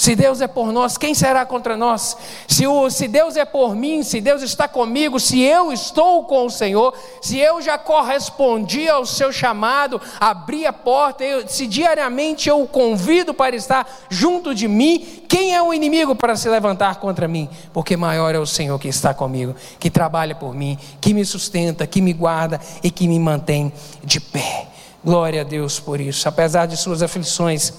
Se 0.00 0.16
Deus 0.16 0.40
é 0.40 0.48
por 0.48 0.72
nós, 0.72 0.96
quem 0.96 1.14
será 1.14 1.44
contra 1.44 1.76
nós? 1.76 2.16
Se, 2.48 2.66
o, 2.66 2.88
se 2.88 3.06
Deus 3.06 3.36
é 3.36 3.44
por 3.44 3.76
mim, 3.76 4.02
se 4.02 4.18
Deus 4.18 4.40
está 4.40 4.66
comigo, 4.66 5.20
se 5.20 5.42
eu 5.42 5.70
estou 5.70 6.24
com 6.24 6.46
o 6.46 6.50
Senhor, 6.50 6.94
se 7.20 7.38
eu 7.38 7.60
já 7.60 7.76
correspondi 7.76 8.88
ao 8.88 9.04
seu 9.04 9.30
chamado, 9.30 10.00
abri 10.18 10.64
a 10.64 10.72
porta, 10.72 11.22
eu, 11.22 11.46
se 11.46 11.66
diariamente 11.66 12.48
eu 12.48 12.62
o 12.62 12.66
convido 12.66 13.34
para 13.34 13.54
estar 13.54 13.86
junto 14.08 14.54
de 14.54 14.66
mim, 14.66 15.06
quem 15.28 15.54
é 15.54 15.62
o 15.62 15.74
inimigo 15.74 16.16
para 16.16 16.34
se 16.34 16.48
levantar 16.48 16.96
contra 16.96 17.28
mim? 17.28 17.46
Porque 17.70 17.94
maior 17.94 18.34
é 18.34 18.38
o 18.38 18.46
Senhor 18.46 18.78
que 18.78 18.88
está 18.88 19.12
comigo, 19.12 19.54
que 19.78 19.90
trabalha 19.90 20.34
por 20.34 20.54
mim, 20.54 20.78
que 20.98 21.12
me 21.12 21.26
sustenta, 21.26 21.86
que 21.86 22.00
me 22.00 22.14
guarda 22.14 22.58
e 22.82 22.90
que 22.90 23.06
me 23.06 23.18
mantém 23.20 23.70
de 24.02 24.18
pé. 24.18 24.66
Glória 25.04 25.42
a 25.42 25.44
Deus 25.44 25.78
por 25.78 26.00
isso. 26.00 26.26
Apesar 26.26 26.66
de 26.66 26.76
suas 26.76 27.02
aflições, 27.02 27.72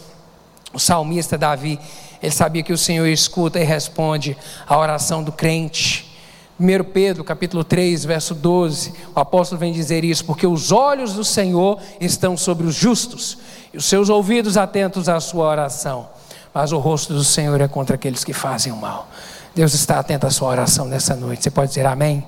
o 0.74 0.80
salmista 0.80 1.38
Davi 1.38 1.80
ele 2.22 2.32
sabia 2.32 2.62
que 2.62 2.72
o 2.72 2.78
Senhor 2.78 3.08
escuta 3.08 3.60
e 3.60 3.64
responde 3.64 4.38
a 4.68 4.78
oração 4.78 5.24
do 5.24 5.32
crente. 5.32 6.08
1 6.60 6.84
Pedro, 6.94 7.24
capítulo 7.24 7.64
3, 7.64 8.06
verso 8.06 8.36
12, 8.36 8.94
o 9.16 9.20
apóstolo 9.20 9.58
vem 9.60 9.74
dizer 9.74 10.04
isso, 10.04 10.24
porque 10.24 10.46
os 10.46 10.72
olhos 10.72 11.14
do 11.14 11.24
Senhor 11.24 11.80
estão 12.00 12.38
sobre 12.38 12.68
os 12.68 12.76
justos, 12.76 13.40
e 13.74 13.78
os 13.78 13.86
seus 13.86 14.10
ouvidos 14.10 14.58
atentos 14.58 15.10
à 15.10 15.20
sua 15.20 15.48
oração, 15.48 16.10
mas 16.54 16.72
o 16.72 16.78
rosto 16.78 17.14
do 17.14 17.24
Senhor 17.24 17.60
é 17.60 17.68
contra 17.68 17.96
aqueles 17.96 18.24
que 18.24 18.34
fazem 18.34 18.72
o 18.72 18.78
mal. 18.78 19.10
Deus 19.56 19.74
está 19.74 19.98
atento 19.98 20.28
à 20.28 20.30
sua 20.30 20.50
oração 20.50 20.86
nessa 20.86 21.16
noite. 21.16 21.44
Você 21.44 21.50
pode 21.50 21.70
dizer 21.70 21.88
amém? 21.88 22.24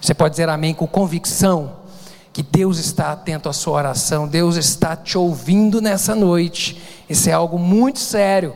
Você 0.00 0.14
pode 0.14 0.30
dizer 0.30 0.48
amém 0.48 0.72
com 0.72 0.86
convicção 0.86 1.72
que 2.32 2.42
Deus 2.42 2.78
está 2.78 3.12
atento 3.12 3.48
à 3.48 3.52
sua 3.52 3.74
oração, 3.74 4.26
Deus 4.26 4.56
está 4.56 4.94
te 4.94 5.16
ouvindo 5.16 5.80
nessa 5.80 6.14
noite. 6.14 6.80
Isso 7.08 7.28
é 7.30 7.32
algo 7.32 7.58
muito 7.58 7.98
sério 7.98 8.54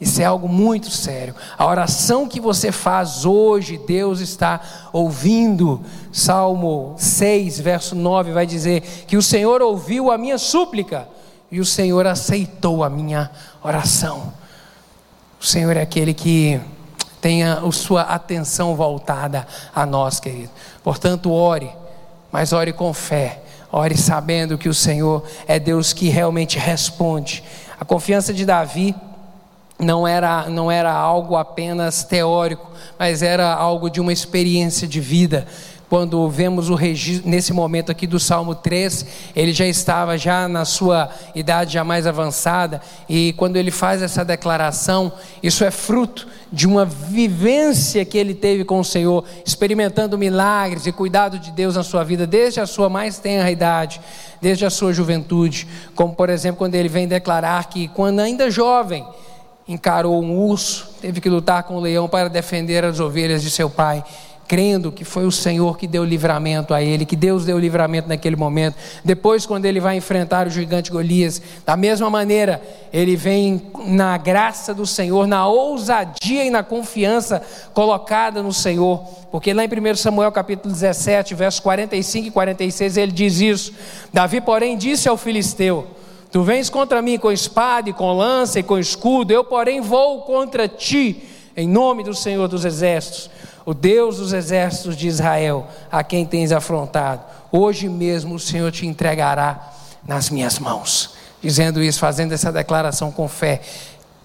Isso 0.00 0.22
é 0.22 0.24
algo 0.24 0.48
muito 0.48 0.90
sério. 0.90 1.34
A 1.56 1.66
oração 1.66 2.28
que 2.28 2.40
você 2.40 2.70
faz 2.70 3.24
hoje, 3.24 3.78
Deus 3.78 4.20
está 4.20 4.60
ouvindo. 4.92 5.80
Salmo 6.12 6.94
6, 6.96 7.58
verso 7.58 7.96
9 7.96 8.32
vai 8.32 8.46
dizer 8.46 8.82
que 9.06 9.16
o 9.16 9.22
Senhor 9.22 9.60
ouviu 9.60 10.10
a 10.12 10.18
minha 10.18 10.38
súplica 10.38 11.08
e 11.50 11.60
o 11.60 11.64
Senhor 11.64 12.06
aceitou 12.06 12.84
a 12.84 12.90
minha 12.90 13.30
oração. 13.62 14.32
O 15.40 15.44
Senhor 15.44 15.76
é 15.76 15.82
aquele 15.82 16.14
que 16.14 16.60
tenha 17.20 17.54
a 17.54 17.72
sua 17.72 18.02
atenção 18.02 18.76
voltada 18.76 19.46
a 19.74 19.84
nós, 19.84 20.20
querido. 20.20 20.50
Portanto, 20.82 21.32
ore, 21.32 21.70
mas 22.30 22.52
ore 22.52 22.72
com 22.72 22.92
fé. 22.92 23.42
Ore 23.70 23.96
sabendo 23.96 24.56
que 24.56 24.68
o 24.68 24.74
Senhor 24.74 25.22
é 25.46 25.58
Deus 25.58 25.92
que 25.92 26.08
realmente 26.08 26.58
responde. 26.58 27.42
A 27.78 27.84
confiança 27.84 28.32
de 28.32 28.44
Davi 28.44 28.94
não 29.78 30.06
era, 30.06 30.48
não 30.48 30.70
era 30.70 30.92
algo 30.92 31.36
apenas 31.36 32.02
teórico, 32.02 32.70
mas 32.98 33.22
era 33.22 33.54
algo 33.54 33.88
de 33.88 34.00
uma 34.00 34.12
experiência 34.12 34.88
de 34.88 35.00
vida. 35.00 35.46
Quando 35.88 36.28
vemos 36.28 36.68
o 36.68 36.74
registro, 36.74 37.30
nesse 37.30 37.50
momento 37.50 37.90
aqui 37.90 38.06
do 38.06 38.20
Salmo 38.20 38.54
3, 38.54 39.06
ele 39.34 39.52
já 39.54 39.66
estava 39.66 40.18
já 40.18 40.46
na 40.46 40.66
sua 40.66 41.08
idade 41.34 41.72
já 41.72 41.82
mais 41.82 42.06
avançada, 42.06 42.82
e 43.08 43.32
quando 43.38 43.56
ele 43.56 43.70
faz 43.70 44.02
essa 44.02 44.22
declaração, 44.22 45.10
isso 45.42 45.64
é 45.64 45.70
fruto 45.70 46.28
de 46.52 46.66
uma 46.66 46.84
vivência 46.84 48.04
que 48.04 48.18
ele 48.18 48.34
teve 48.34 48.64
com 48.64 48.80
o 48.80 48.84
Senhor, 48.84 49.24
experimentando 49.46 50.18
milagres 50.18 50.86
e 50.86 50.92
cuidado 50.92 51.38
de 51.38 51.50
Deus 51.52 51.74
na 51.74 51.82
sua 51.82 52.04
vida, 52.04 52.26
desde 52.26 52.60
a 52.60 52.66
sua 52.66 52.90
mais 52.90 53.18
tenra 53.18 53.50
idade, 53.50 53.98
desde 54.42 54.66
a 54.66 54.70
sua 54.70 54.92
juventude, 54.92 55.66
como 55.94 56.14
por 56.14 56.28
exemplo, 56.28 56.58
quando 56.58 56.74
ele 56.74 56.88
vem 56.88 57.08
declarar 57.08 57.68
que 57.70 57.88
quando 57.88 58.20
ainda 58.20 58.50
jovem, 58.50 59.06
encarou 59.66 60.22
um 60.22 60.38
urso, 60.38 60.88
teve 61.00 61.20
que 61.20 61.28
lutar 61.28 61.62
com 61.62 61.76
o 61.76 61.80
leão 61.80 62.08
para 62.08 62.28
defender 62.28 62.84
as 62.84 63.00
ovelhas 63.00 63.42
de 63.42 63.50
seu 63.50 63.68
pai, 63.68 64.02
crendo 64.48 64.90
que 64.90 65.04
foi 65.04 65.26
o 65.26 65.30
Senhor 65.30 65.76
que 65.76 65.86
deu 65.86 66.02
livramento 66.02 66.72
a 66.72 66.82
ele, 66.82 67.04
que 67.04 67.14
Deus 67.14 67.44
deu 67.44 67.58
livramento 67.58 68.08
naquele 68.08 68.34
momento. 68.34 68.76
Depois, 69.04 69.44
quando 69.44 69.66
ele 69.66 69.78
vai 69.78 69.98
enfrentar 69.98 70.46
o 70.46 70.50
gigante 70.50 70.90
Golias, 70.90 71.40
da 71.66 71.76
mesma 71.76 72.08
maneira, 72.08 72.62
ele 72.90 73.14
vem 73.14 73.62
na 73.84 74.16
graça 74.16 74.72
do 74.72 74.86
Senhor, 74.86 75.26
na 75.26 75.46
ousadia 75.46 76.44
e 76.44 76.50
na 76.50 76.62
confiança 76.62 77.42
colocada 77.74 78.42
no 78.42 78.52
Senhor, 78.52 79.04
porque 79.30 79.52
lá 79.52 79.62
em 79.62 79.68
1 79.68 79.96
Samuel 79.96 80.32
capítulo 80.32 80.72
17, 80.72 81.34
versos 81.34 81.60
45 81.60 82.28
e 82.28 82.30
46, 82.30 82.96
ele 82.96 83.12
diz 83.12 83.40
isso: 83.40 83.74
Davi, 84.12 84.40
porém, 84.40 84.78
disse 84.78 85.10
ao 85.10 85.18
filisteu: 85.18 85.86
Tu 86.32 86.42
vens 86.42 86.70
contra 86.70 87.02
mim 87.02 87.18
com 87.18 87.30
espada 87.30 87.90
e 87.90 87.92
com 87.92 88.12
lança 88.12 88.58
e 88.60 88.62
com 88.62 88.78
escudo, 88.78 89.30
eu, 89.30 89.44
porém, 89.44 89.82
vou 89.82 90.22
contra 90.22 90.66
ti, 90.66 91.22
em 91.54 91.68
nome 91.68 92.02
do 92.02 92.14
Senhor 92.14 92.48
dos 92.48 92.64
Exércitos, 92.64 93.30
o 93.68 93.74
Deus 93.74 94.16
dos 94.16 94.32
Exércitos 94.32 94.96
de 94.96 95.06
Israel, 95.08 95.66
a 95.92 96.02
quem 96.02 96.24
tens 96.24 96.52
afrontado. 96.52 97.20
Hoje 97.52 97.86
mesmo 97.86 98.36
o 98.36 98.40
Senhor 98.40 98.72
te 98.72 98.86
entregará 98.86 99.74
nas 100.06 100.30
minhas 100.30 100.58
mãos. 100.58 101.10
Dizendo 101.42 101.82
isso, 101.82 101.98
fazendo 101.98 102.32
essa 102.32 102.50
declaração 102.50 103.12
com 103.12 103.28
fé, 103.28 103.60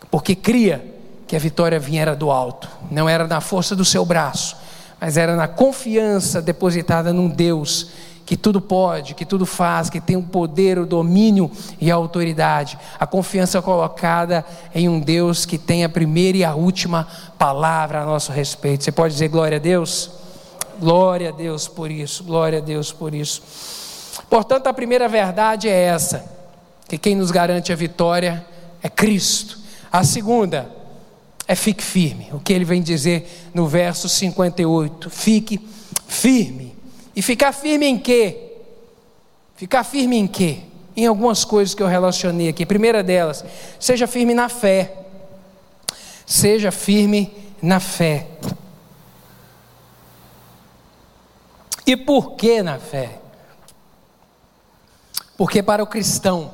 porque 0.10 0.34
cria 0.34 0.82
que 1.28 1.36
a 1.36 1.40
vitória 1.40 1.78
vinha 1.78 2.16
do 2.16 2.32
alto, 2.32 2.70
não 2.90 3.10
era 3.10 3.28
na 3.28 3.42
força 3.42 3.76
do 3.76 3.84
seu 3.84 4.06
braço, 4.06 4.56
mas 4.98 5.18
era 5.18 5.36
na 5.36 5.50
confiança 5.50 6.42
depositada 6.42 7.12
num 7.12 7.28
Deus 7.28 7.90
que 8.26 8.38
tudo 8.38 8.62
pode, 8.62 9.16
que 9.16 9.26
tudo 9.26 9.46
faz, 9.46 9.90
que 9.90 10.00
tem 10.00 10.16
o 10.16 10.24
poder, 10.24 10.80
o 10.80 10.86
domínio 10.86 11.52
e 11.80 11.92
a 11.92 11.96
autoridade. 11.96 12.78
A 13.00 13.06
confiança 13.06 13.62
colocada 13.62 14.46
em 14.74 14.88
um 14.88 15.00
Deus 15.00 15.46
que 15.46 15.58
tem 15.58 15.84
a 15.84 15.90
primeira 15.90 16.38
e 16.38 16.44
a 16.44 16.56
última 16.56 17.08
palavra 17.38 18.02
a 18.02 18.06
nosso 18.06 18.32
respeito. 18.32 18.84
Você 18.84 18.92
pode 18.92 19.14
dizer 19.14 19.28
glória 19.28 19.58
a 19.58 19.60
Deus? 19.60 20.10
Glória 20.80 21.30
a 21.30 21.32
Deus 21.32 21.68
por 21.68 21.92
isso, 21.92 22.24
glória 22.24 22.60
a 22.60 22.62
Deus 22.62 22.92
por 22.92 23.14
isso. 23.14 23.42
Portanto, 24.30 24.68
a 24.68 24.74
primeira 24.74 25.08
verdade 25.08 25.68
é 25.68 25.84
essa: 25.84 26.26
que 26.88 26.98
quem 26.98 27.16
nos 27.16 27.30
garante 27.30 27.72
a 27.74 27.76
vitória 27.76 28.46
é 28.82 28.90
Cristo. 28.90 29.60
A 29.92 30.04
segunda 30.04 30.70
é 31.48 31.56
fique 31.56 31.84
firme. 31.84 32.30
O 32.32 32.40
que 32.40 32.54
ele 32.54 32.66
vem 32.66 32.82
dizer 32.82 33.50
no 33.54 33.68
verso 33.68 34.08
58? 34.08 35.10
Fique 35.10 35.60
firme 36.08 36.73
e 37.16 37.22
ficar 37.22 37.52
firme 37.52 37.86
em 37.86 37.98
quê? 37.98 38.52
Ficar 39.56 39.84
firme 39.84 40.18
em 40.18 40.28
quê? 40.28 40.60
Em 40.96 41.06
algumas 41.06 41.46
coisas 41.46 41.74
que 41.74 41.82
eu 41.82 41.88
relacionei 41.88 42.50
aqui. 42.50 42.66
Primeira 42.66 43.04
delas, 43.04 43.44
seja 43.80 44.08
firme 44.08 44.34
na 44.34 44.50
fé. 44.50 44.94
Seja 46.26 46.72
firme 46.72 47.32
na 47.62 47.80
fé. 47.80 48.28
E 51.86 51.98
por 51.98 52.32
que 52.32 52.62
na 52.62 52.80
fé? 52.80 53.20
Porque 55.38 55.62
para 55.62 55.84
o 55.84 55.88
cristão, 55.88 56.52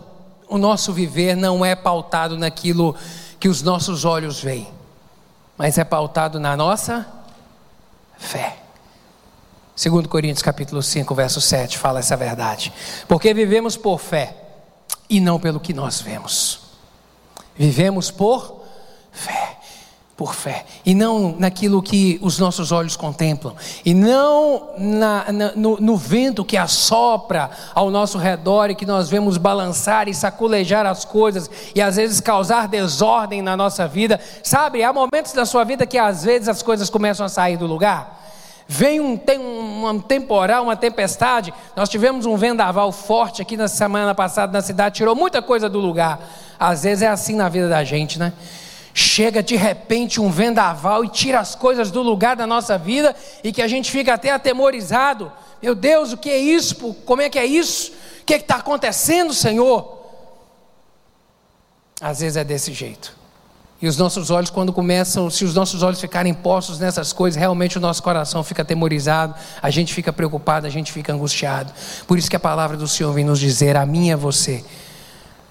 o 0.48 0.58
nosso 0.58 0.91
viver 0.91 1.36
não 1.36 1.63
é 1.63 1.76
pautado 1.76 2.38
naquilo 2.38 2.95
que 3.39 3.48
os 3.48 3.62
nossos 3.62 4.04
olhos 4.06 4.41
veem, 4.41 4.67
mas 5.58 5.78
é 5.78 5.84
pautado 5.84 6.39
na 6.39 6.58
nossa 6.58 7.08
fé. 8.17 8.59
Segundo 9.79 10.09
Coríntios 10.09 10.41
capítulo 10.41 10.83
5, 10.83 11.15
verso 11.15 11.39
7, 11.39 11.77
fala 11.77 11.99
essa 11.99 12.17
verdade. 12.17 12.73
Porque 13.07 13.33
vivemos 13.33 13.77
por 13.77 13.97
fé 13.97 14.35
e 15.09 15.21
não 15.21 15.39
pelo 15.39 15.57
que 15.57 15.73
nós 15.73 16.01
vemos. 16.01 16.59
Vivemos 17.55 18.11
por 18.11 18.61
fé, 19.09 19.55
por 20.17 20.35
fé, 20.35 20.65
e 20.85 20.93
não 20.93 21.33
naquilo 21.39 21.81
que 21.81 22.19
os 22.21 22.37
nossos 22.37 22.73
olhos 22.73 22.97
contemplam, 22.97 23.55
e 23.85 23.93
não 23.93 24.71
na, 24.77 25.31
na, 25.31 25.51
no, 25.55 25.77
no 25.79 25.95
vento 25.95 26.43
que 26.43 26.57
assopra 26.57 27.49
ao 27.73 27.89
nosso 27.89 28.17
redor 28.17 28.69
e 28.69 28.75
que 28.75 28.85
nós 28.85 29.09
vemos 29.09 29.37
balançar 29.37 30.09
e 30.09 30.13
saculejar 30.13 30.85
as 30.85 31.05
coisas 31.05 31.49
e 31.73 31.81
às 31.81 31.95
vezes 31.95 32.19
causar 32.19 32.67
desordem 32.67 33.41
na 33.41 33.55
nossa 33.55 33.87
vida. 33.87 34.19
Sabe, 34.43 34.83
há 34.83 34.91
momentos 34.91 35.31
da 35.31 35.45
sua 35.45 35.63
vida 35.63 35.85
que 35.85 35.97
às 35.97 36.25
vezes 36.25 36.49
as 36.49 36.61
coisas 36.61 36.89
começam 36.89 37.25
a 37.25 37.29
sair 37.29 37.55
do 37.55 37.65
lugar 37.65 38.18
vem 38.71 38.99
um, 38.99 39.17
tem 39.17 39.39
um, 39.39 39.99
temporal, 39.99 40.62
uma 40.62 40.75
tempestade. 40.75 41.51
Nós 41.75 41.89
tivemos 41.89 42.27
um 42.27 42.38
vendaval 42.38 42.91
forte 42.91 43.41
aqui 43.41 43.58
na 43.58 43.67
semana 43.67 44.13
passada 44.13 44.53
na 44.53 44.62
cidade, 44.62 44.97
tirou 44.97 45.15
muita 45.15 45.41
coisa 45.41 45.67
do 45.67 45.79
lugar. 45.79 46.19
Às 46.60 46.84
vezes 46.84 47.01
é 47.01 47.08
assim 47.08 47.36
na 47.36 47.49
vida 47.49 47.67
da 47.67 47.84
gente, 47.84 48.19
né? 48.19 48.32
Chega 48.93 49.41
de 49.41 49.55
repente 49.55 50.21
um 50.21 50.29
vendaval 50.29 51.03
e 51.03 51.10
tira 51.10 51.39
as 51.39 51.55
coisas 51.55 51.89
do 51.89 52.03
lugar 52.03 52.36
da 52.36 52.45
nossa 52.45 52.77
vida 52.77 53.15
e 53.43 53.51
que 53.51 53.63
a 53.63 53.67
gente 53.67 53.89
fica 53.89 54.13
até 54.13 54.29
atemorizado. 54.29 55.32
Meu 55.63 55.73
Deus, 55.73 56.13
o 56.13 56.17
que 56.17 56.29
é 56.29 56.38
isso? 56.38 56.93
Como 57.05 57.23
é 57.23 57.29
que 57.29 57.39
é 57.39 57.45
isso? 57.45 57.91
O 58.21 58.25
que 58.25 58.36
é 58.36 58.38
está 58.38 58.58
acontecendo, 58.58 59.34
Senhor? 59.34 59.97
Às 61.99 62.19
vezes 62.19 62.38
é 62.38 62.43
desse 62.43 62.71
jeito. 62.71 63.18
E 63.81 63.87
os 63.87 63.97
nossos 63.97 64.29
olhos, 64.29 64.49
quando 64.49 64.73
começam, 64.73 65.29
se 65.29 65.45
os 65.45 65.53
nossos 65.53 65.83
olhos 65.83 66.01
ficarem 66.01 66.33
postos 66.33 66.79
nessas 66.79 67.13
coisas, 67.13 67.39
realmente 67.39 67.77
o 67.77 67.81
nosso 67.81 68.03
coração 68.03 68.43
fica 68.43 68.61
atemorizado, 68.61 69.33
a 69.61 69.69
gente 69.69 69.93
fica 69.93 70.11
preocupado, 70.11 70.67
a 70.67 70.69
gente 70.69 70.91
fica 70.91 71.13
angustiado. 71.13 71.71
Por 72.05 72.17
isso 72.17 72.29
que 72.29 72.35
a 72.35 72.39
palavra 72.39 72.75
do 72.75 72.87
Senhor 72.87 73.13
vem 73.13 73.23
nos 73.23 73.39
dizer: 73.39 73.77
a 73.77 73.85
mim 73.85 74.07
e 74.07 74.11
a 74.11 74.17
você, 74.17 74.65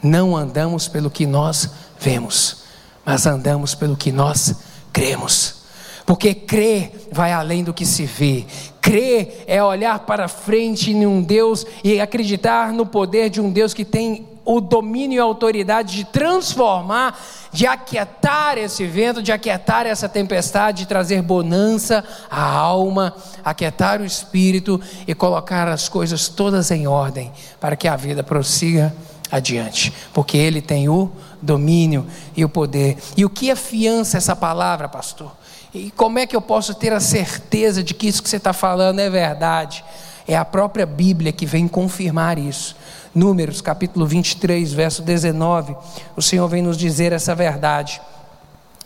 não 0.02 0.36
andamos 0.36 0.88
pelo 0.88 1.10
que 1.10 1.24
nós 1.24 1.70
vemos, 1.98 2.64
mas 3.02 3.26
andamos 3.26 3.74
pelo 3.74 3.96
que 3.96 4.12
nós 4.12 4.56
cremos. 4.92 5.56
Porque 6.04 6.34
crer 6.34 7.08
vai 7.12 7.32
além 7.32 7.64
do 7.64 7.74
que 7.74 7.84
se 7.84 8.04
vê. 8.04 8.46
Crer 8.80 9.44
é 9.46 9.62
olhar 9.62 9.98
para 10.00 10.28
frente 10.28 10.90
em 10.90 11.06
um 11.06 11.22
Deus 11.22 11.66
e 11.84 12.00
acreditar 12.00 12.72
no 12.72 12.86
poder 12.86 13.28
de 13.30 13.40
um 13.40 13.50
Deus 13.50 13.74
que 13.74 13.84
tem 13.84 14.26
o 14.50 14.62
domínio 14.62 15.16
e 15.16 15.20
a 15.20 15.24
autoridade 15.24 15.94
de 15.94 16.04
transformar, 16.04 17.20
de 17.52 17.66
aquietar 17.66 18.56
esse 18.56 18.86
vento, 18.86 19.22
de 19.22 19.30
aquietar 19.30 19.84
essa 19.86 20.08
tempestade, 20.08 20.78
de 20.78 20.88
trazer 20.88 21.20
bonança 21.20 22.02
à 22.30 22.42
alma, 22.42 23.14
aquietar 23.44 24.00
o 24.00 24.06
espírito 24.06 24.80
e 25.06 25.14
colocar 25.14 25.68
as 25.68 25.86
coisas 25.86 26.28
todas 26.28 26.70
em 26.70 26.86
ordem 26.86 27.30
para 27.60 27.76
que 27.76 27.86
a 27.86 27.94
vida 27.94 28.22
prossiga 28.22 28.94
adiante, 29.30 29.92
porque 30.14 30.38
Ele 30.38 30.62
tem 30.62 30.88
o 30.88 31.12
domínio 31.42 32.06
e 32.34 32.42
o 32.42 32.48
poder. 32.48 32.96
E 33.18 33.26
o 33.26 33.30
que 33.30 33.50
afiança 33.50 34.16
essa 34.16 34.34
palavra, 34.34 34.88
pastor? 34.88 35.30
E 35.74 35.90
como 35.90 36.18
é 36.18 36.26
que 36.26 36.34
eu 36.34 36.40
posso 36.40 36.74
ter 36.74 36.94
a 36.94 37.00
certeza 37.00 37.82
de 37.82 37.92
que 37.92 38.08
isso 38.08 38.22
que 38.22 38.30
você 38.30 38.38
está 38.38 38.54
falando 38.54 38.98
é 38.98 39.10
verdade? 39.10 39.84
É 40.28 40.36
a 40.36 40.44
própria 40.44 40.84
Bíblia 40.84 41.32
que 41.32 41.46
vem 41.46 41.66
confirmar 41.66 42.38
isso. 42.38 42.76
Números 43.14 43.62
capítulo 43.62 44.06
23, 44.06 44.70
verso 44.74 45.00
19, 45.00 45.74
o 46.14 46.20
Senhor 46.20 46.46
vem 46.46 46.60
nos 46.60 46.76
dizer 46.76 47.12
essa 47.12 47.34
verdade: 47.34 47.98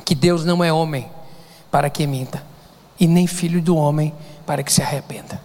que 0.04 0.14
Deus 0.14 0.44
não 0.44 0.62
é 0.62 0.72
homem 0.72 1.10
para 1.68 1.90
que 1.90 2.06
minta, 2.06 2.40
e 2.98 3.08
nem 3.08 3.26
filho 3.26 3.60
do 3.60 3.76
homem 3.76 4.14
para 4.46 4.62
que 4.62 4.72
se 4.72 4.82
arrependa. 4.82 5.40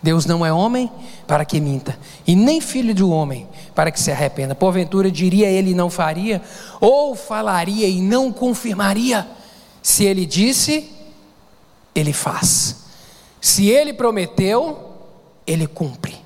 Deus 0.00 0.26
não 0.26 0.46
é 0.46 0.52
homem 0.52 0.88
para 1.26 1.44
que 1.44 1.60
minta, 1.60 1.98
e 2.24 2.36
nem 2.36 2.60
filho 2.60 2.94
de 2.94 3.02
homem 3.02 3.48
para 3.74 3.90
que 3.90 4.00
se 4.00 4.12
arrependa. 4.12 4.54
Porventura 4.54 5.10
diria 5.10 5.48
ele 5.48 5.72
e 5.72 5.74
não 5.74 5.90
faria, 5.90 6.40
ou 6.80 7.16
falaria 7.16 7.88
e 7.88 8.00
não 8.00 8.32
confirmaria. 8.32 9.26
Se 9.82 10.04
ele 10.04 10.24
disse, 10.24 10.88
ele 11.96 12.12
faz. 12.12 12.83
Se 13.44 13.68
ele 13.68 13.92
prometeu, 13.92 14.88
ele 15.46 15.66
cumpre. 15.66 16.16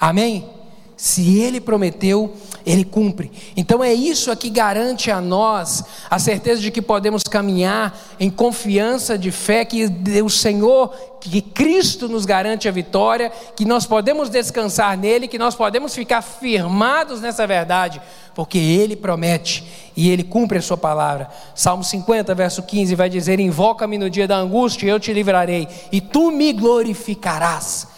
Amém? 0.00 0.48
Se 0.96 1.38
ele 1.40 1.60
prometeu, 1.60 2.32
ele 2.64 2.84
cumpre. 2.84 3.32
Então 3.56 3.82
é 3.82 3.92
isso 3.92 4.34
que 4.36 4.48
garante 4.48 5.10
a 5.10 5.20
nós 5.20 5.84
a 6.08 6.18
certeza 6.18 6.60
de 6.60 6.70
que 6.70 6.80
podemos 6.80 7.22
caminhar 7.24 7.98
em 8.20 8.30
confiança 8.30 9.18
de 9.18 9.30
fé, 9.30 9.64
que 9.64 9.90
o 10.24 10.30
Senhor, 10.30 10.94
que 11.20 11.40
Cristo 11.40 12.08
nos 12.08 12.24
garante 12.24 12.68
a 12.68 12.72
vitória, 12.72 13.32
que 13.56 13.64
nós 13.64 13.86
podemos 13.86 14.28
descansar 14.28 14.96
nele, 14.96 15.26
que 15.26 15.38
nós 15.38 15.54
podemos 15.54 15.94
ficar 15.94 16.22
firmados 16.22 17.20
nessa 17.20 17.46
verdade, 17.46 18.00
porque 18.34 18.58
ele 18.58 18.94
promete 18.94 19.64
e 19.96 20.08
ele 20.08 20.22
cumpre 20.22 20.58
a 20.58 20.62
sua 20.62 20.76
palavra. 20.76 21.28
Salmo 21.54 21.82
50, 21.82 22.34
verso 22.34 22.62
15 22.62 22.94
vai 22.94 23.08
dizer: 23.08 23.40
Invoca-me 23.40 23.98
no 23.98 24.08
dia 24.08 24.28
da 24.28 24.36
angústia, 24.36 24.88
eu 24.88 25.00
te 25.00 25.12
livrarei, 25.12 25.66
e 25.90 26.00
tu 26.00 26.30
me 26.30 26.52
glorificarás. 26.52 27.88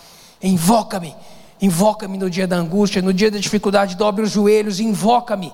Invoca-me 0.42 1.14
Invoca-me 1.64 2.18
no 2.18 2.28
dia 2.28 2.46
da 2.46 2.56
angústia, 2.56 3.00
no 3.00 3.10
dia 3.10 3.30
da 3.30 3.38
dificuldade, 3.38 3.96
dobre 3.96 4.22
os 4.22 4.30
joelhos, 4.30 4.80
invoca-me. 4.80 5.50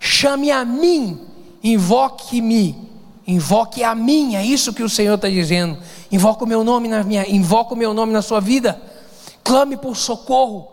Chame 0.00 0.50
a 0.50 0.64
mim, 0.64 1.20
invoque-me, 1.62 2.74
invoque 3.26 3.84
a 3.84 3.94
mim, 3.94 4.36
é 4.36 4.42
isso 4.42 4.72
que 4.72 4.82
o 4.82 4.88
Senhor 4.88 5.16
está 5.16 5.28
dizendo. 5.28 5.76
Invoca 6.10 6.44
o 6.44 6.48
meu 6.48 6.64
nome 6.64 6.88
na 6.88 7.04
minha, 7.04 7.28
invoca 7.28 7.74
o 7.74 7.76
meu 7.76 7.92
nome 7.92 8.10
na 8.10 8.22
sua 8.22 8.40
vida. 8.40 8.80
Clame 9.42 9.76
por 9.76 9.94
socorro, 9.98 10.68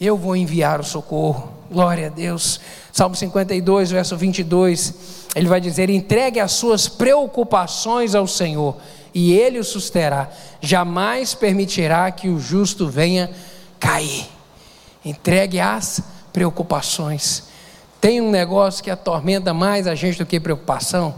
eu 0.00 0.16
vou 0.16 0.36
enviar 0.36 0.78
o 0.78 0.84
socorro. 0.84 1.48
Glória 1.68 2.06
a 2.06 2.10
Deus. 2.10 2.60
Salmo 2.92 3.16
52, 3.16 3.90
verso 3.90 4.16
22, 4.16 4.94
ele 5.34 5.48
vai 5.48 5.60
dizer: 5.60 5.90
entregue 5.90 6.38
as 6.38 6.52
suas 6.52 6.86
preocupações 6.86 8.14
ao 8.14 8.28
Senhor, 8.28 8.76
e 9.12 9.32
Ele 9.32 9.58
o 9.58 9.64
susterá. 9.64 10.30
Jamais 10.60 11.34
permitirá 11.34 12.08
que 12.12 12.28
o 12.28 12.38
justo 12.38 12.86
venha 12.88 13.28
cair. 13.84 14.26
Entregue 15.04 15.60
as 15.60 16.00
preocupações. 16.32 17.44
Tem 18.00 18.18
um 18.22 18.30
negócio 18.30 18.82
que 18.82 18.90
atormenta 18.90 19.52
mais 19.52 19.86
a 19.86 19.94
gente 19.94 20.16
do 20.16 20.24
que 20.24 20.40
preocupação? 20.40 21.14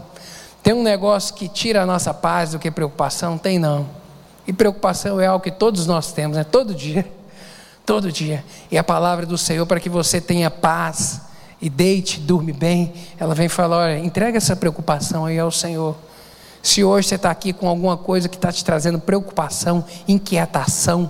Tem 0.61 0.73
um 0.73 0.83
negócio 0.83 1.33
que 1.33 1.47
tira 1.47 1.83
a 1.83 1.85
nossa 1.85 2.13
paz 2.13 2.51
do 2.51 2.59
que 2.59 2.69
preocupação? 2.69 3.37
Tem 3.37 3.57
não. 3.57 3.87
E 4.45 4.51
preocupação 4.51 5.19
é 5.19 5.27
algo 5.27 5.41
que 5.41 5.51
todos 5.51 5.87
nós 5.87 6.11
temos, 6.11 6.35
né? 6.35 6.43
Todo 6.43 6.75
dia. 6.75 7.07
Todo 7.85 8.11
dia. 8.11 8.43
E 8.69 8.77
a 8.77 8.83
palavra 8.83 9.25
do 9.25 9.37
Senhor 9.37 9.65
para 9.65 9.79
que 9.79 9.89
você 9.89 10.19
tenha 10.19 10.51
paz 10.51 11.21
e 11.61 11.69
deite, 11.69 12.19
durme 12.19 12.51
bem, 12.51 12.93
ela 13.17 13.33
vem 13.33 13.47
falar: 13.47 13.77
olha, 13.77 13.99
entrega 13.99 14.37
essa 14.37 14.57
preocupação 14.57 15.25
aí 15.25 15.39
ao 15.39 15.51
Senhor. 15.51 15.95
Se 16.61 16.83
hoje 16.83 17.07
você 17.07 17.15
está 17.15 17.31
aqui 17.31 17.53
com 17.53 17.69
alguma 17.69 17.95
coisa 17.95 18.27
que 18.27 18.35
está 18.35 18.51
te 18.51 18.63
trazendo 18.63 18.99
preocupação, 18.99 19.85
inquietação, 20.05 21.09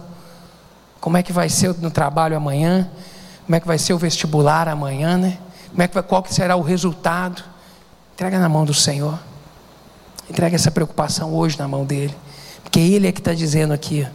como 1.07 1.15
é 1.15 1.23
que 1.23 1.31
vai 1.31 1.47
ser 1.47 1.73
no 1.75 1.89
trabalho 1.89 2.35
amanhã, 2.35 2.91
como 3.45 3.55
é 3.55 3.61
que 3.61 3.65
vai 3.65 3.77
ser 3.77 3.93
o 3.93 3.97
vestibular 3.97 4.67
amanhã, 4.67 5.17
né? 5.17 5.37
Como 5.69 5.81
é 5.81 5.87
que 5.87 5.93
vai, 5.93 6.03
qual 6.03 6.21
que 6.21 6.33
será 6.33 6.57
o 6.57 6.61
resultado? 6.61 7.41
Entrega 8.13 8.37
na 8.37 8.49
mão 8.49 8.65
do 8.65 8.73
Senhor. 8.73 9.17
Entrega 10.29 10.57
essa 10.57 10.69
preocupação 10.69 11.33
hoje 11.33 11.57
na 11.57 11.65
mão 11.65 11.85
dele. 11.85 12.13
Porque 12.61 12.77
Ele 12.77 13.07
é 13.07 13.13
que 13.13 13.21
está 13.21 13.33
dizendo 13.33 13.71
aqui: 13.71 14.05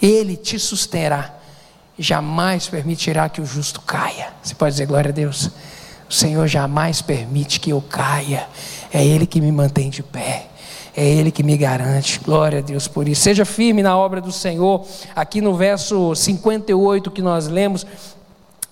Ele 0.00 0.38
te 0.38 0.58
susterá, 0.58 1.34
jamais 1.98 2.66
permitirá 2.66 3.28
que 3.28 3.42
o 3.42 3.44
justo 3.44 3.82
caia. 3.82 4.28
Você 4.42 4.54
pode 4.54 4.72
dizer 4.72 4.86
glória 4.86 5.10
a 5.10 5.12
Deus? 5.12 5.50
O 6.08 6.14
Senhor 6.14 6.46
jamais 6.46 7.02
permite 7.02 7.60
que 7.60 7.68
eu 7.68 7.82
caia, 7.82 8.48
é 8.90 9.04
Ele 9.04 9.26
que 9.26 9.38
me 9.38 9.52
mantém 9.52 9.90
de 9.90 10.02
pé. 10.02 10.47
É 10.98 11.08
Ele 11.08 11.30
que 11.30 11.44
me 11.44 11.56
garante. 11.56 12.18
Glória 12.18 12.58
a 12.58 12.60
Deus 12.60 12.88
por 12.88 13.06
isso. 13.06 13.20
Seja 13.20 13.44
firme 13.44 13.84
na 13.84 13.96
obra 13.96 14.20
do 14.20 14.32
Senhor. 14.32 14.84
Aqui 15.14 15.40
no 15.40 15.54
verso 15.54 16.12
58 16.12 17.08
que 17.12 17.22
nós 17.22 17.46
lemos, 17.46 17.86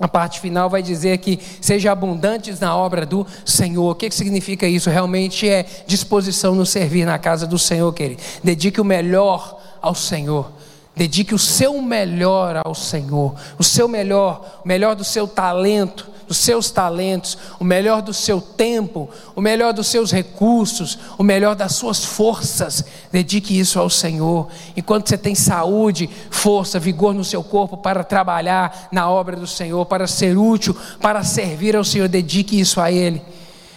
a 0.00 0.08
parte 0.08 0.40
final 0.40 0.68
vai 0.68 0.82
dizer 0.82 1.18
que 1.18 1.38
seja 1.60 1.92
abundantes 1.92 2.58
na 2.58 2.76
obra 2.76 3.06
do 3.06 3.24
Senhor. 3.44 3.92
O 3.92 3.94
que, 3.94 4.08
que 4.08 4.14
significa 4.16 4.66
isso? 4.66 4.90
Realmente 4.90 5.48
é 5.48 5.64
disposição 5.86 6.52
no 6.56 6.66
servir 6.66 7.06
na 7.06 7.16
casa 7.16 7.46
do 7.46 7.60
Senhor, 7.60 7.92
querido. 7.92 8.20
Dedique 8.42 8.80
o 8.80 8.84
melhor 8.84 9.60
ao 9.80 9.94
Senhor. 9.94 10.50
Dedique 10.96 11.34
o 11.34 11.38
seu 11.38 11.80
melhor 11.82 12.62
ao 12.64 12.74
Senhor. 12.74 13.34
O 13.58 13.62
seu 13.62 13.86
melhor, 13.86 14.60
o 14.64 14.68
melhor 14.68 14.96
do 14.96 15.04
seu 15.04 15.28
talento 15.28 16.16
dos 16.26 16.38
seus 16.38 16.70
talentos, 16.70 17.38
o 17.58 17.64
melhor 17.64 18.02
do 18.02 18.12
seu 18.12 18.40
tempo, 18.40 19.08
o 19.34 19.40
melhor 19.40 19.72
dos 19.72 19.86
seus 19.86 20.10
recursos, 20.10 20.98
o 21.16 21.22
melhor 21.22 21.54
das 21.54 21.74
suas 21.74 22.04
forças. 22.04 22.84
Dedique 23.12 23.58
isso 23.58 23.78
ao 23.78 23.88
Senhor. 23.88 24.48
Enquanto 24.76 25.08
você 25.08 25.16
tem 25.16 25.34
saúde, 25.34 26.10
força, 26.30 26.80
vigor 26.80 27.14
no 27.14 27.24
seu 27.24 27.42
corpo 27.42 27.76
para 27.76 28.02
trabalhar 28.02 28.88
na 28.90 29.08
obra 29.08 29.36
do 29.36 29.46
Senhor, 29.46 29.86
para 29.86 30.06
ser 30.06 30.36
útil, 30.36 30.76
para 31.00 31.22
servir 31.22 31.76
ao 31.76 31.84
Senhor, 31.84 32.08
dedique 32.08 32.58
isso 32.58 32.80
a 32.80 32.90
Ele. 32.90 33.22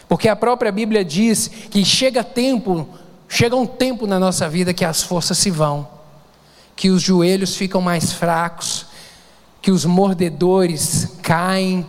Porque 0.07 0.27
a 0.27 0.35
própria 0.35 0.71
Bíblia 0.71 1.05
diz 1.05 1.47
que 1.69 1.85
chega 1.85 2.23
tempo, 2.23 2.87
chega 3.27 3.55
um 3.55 3.67
tempo 3.67 4.07
na 4.07 4.19
nossa 4.19 4.49
vida 4.49 4.73
que 4.73 4.83
as 4.83 5.03
forças 5.03 5.37
se 5.37 5.51
vão, 5.51 5.87
que 6.79 6.89
os 6.89 7.01
joelhos 7.01 7.57
ficam 7.57 7.81
mais 7.81 8.13
fracos, 8.13 8.85
que 9.61 9.69
os 9.69 9.83
mordedores 9.83 11.09
caem, 11.21 11.85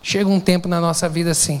Chega 0.00 0.30
um 0.30 0.38
tempo 0.38 0.68
na 0.68 0.80
nossa 0.80 1.08
vida 1.08 1.32
assim, 1.32 1.60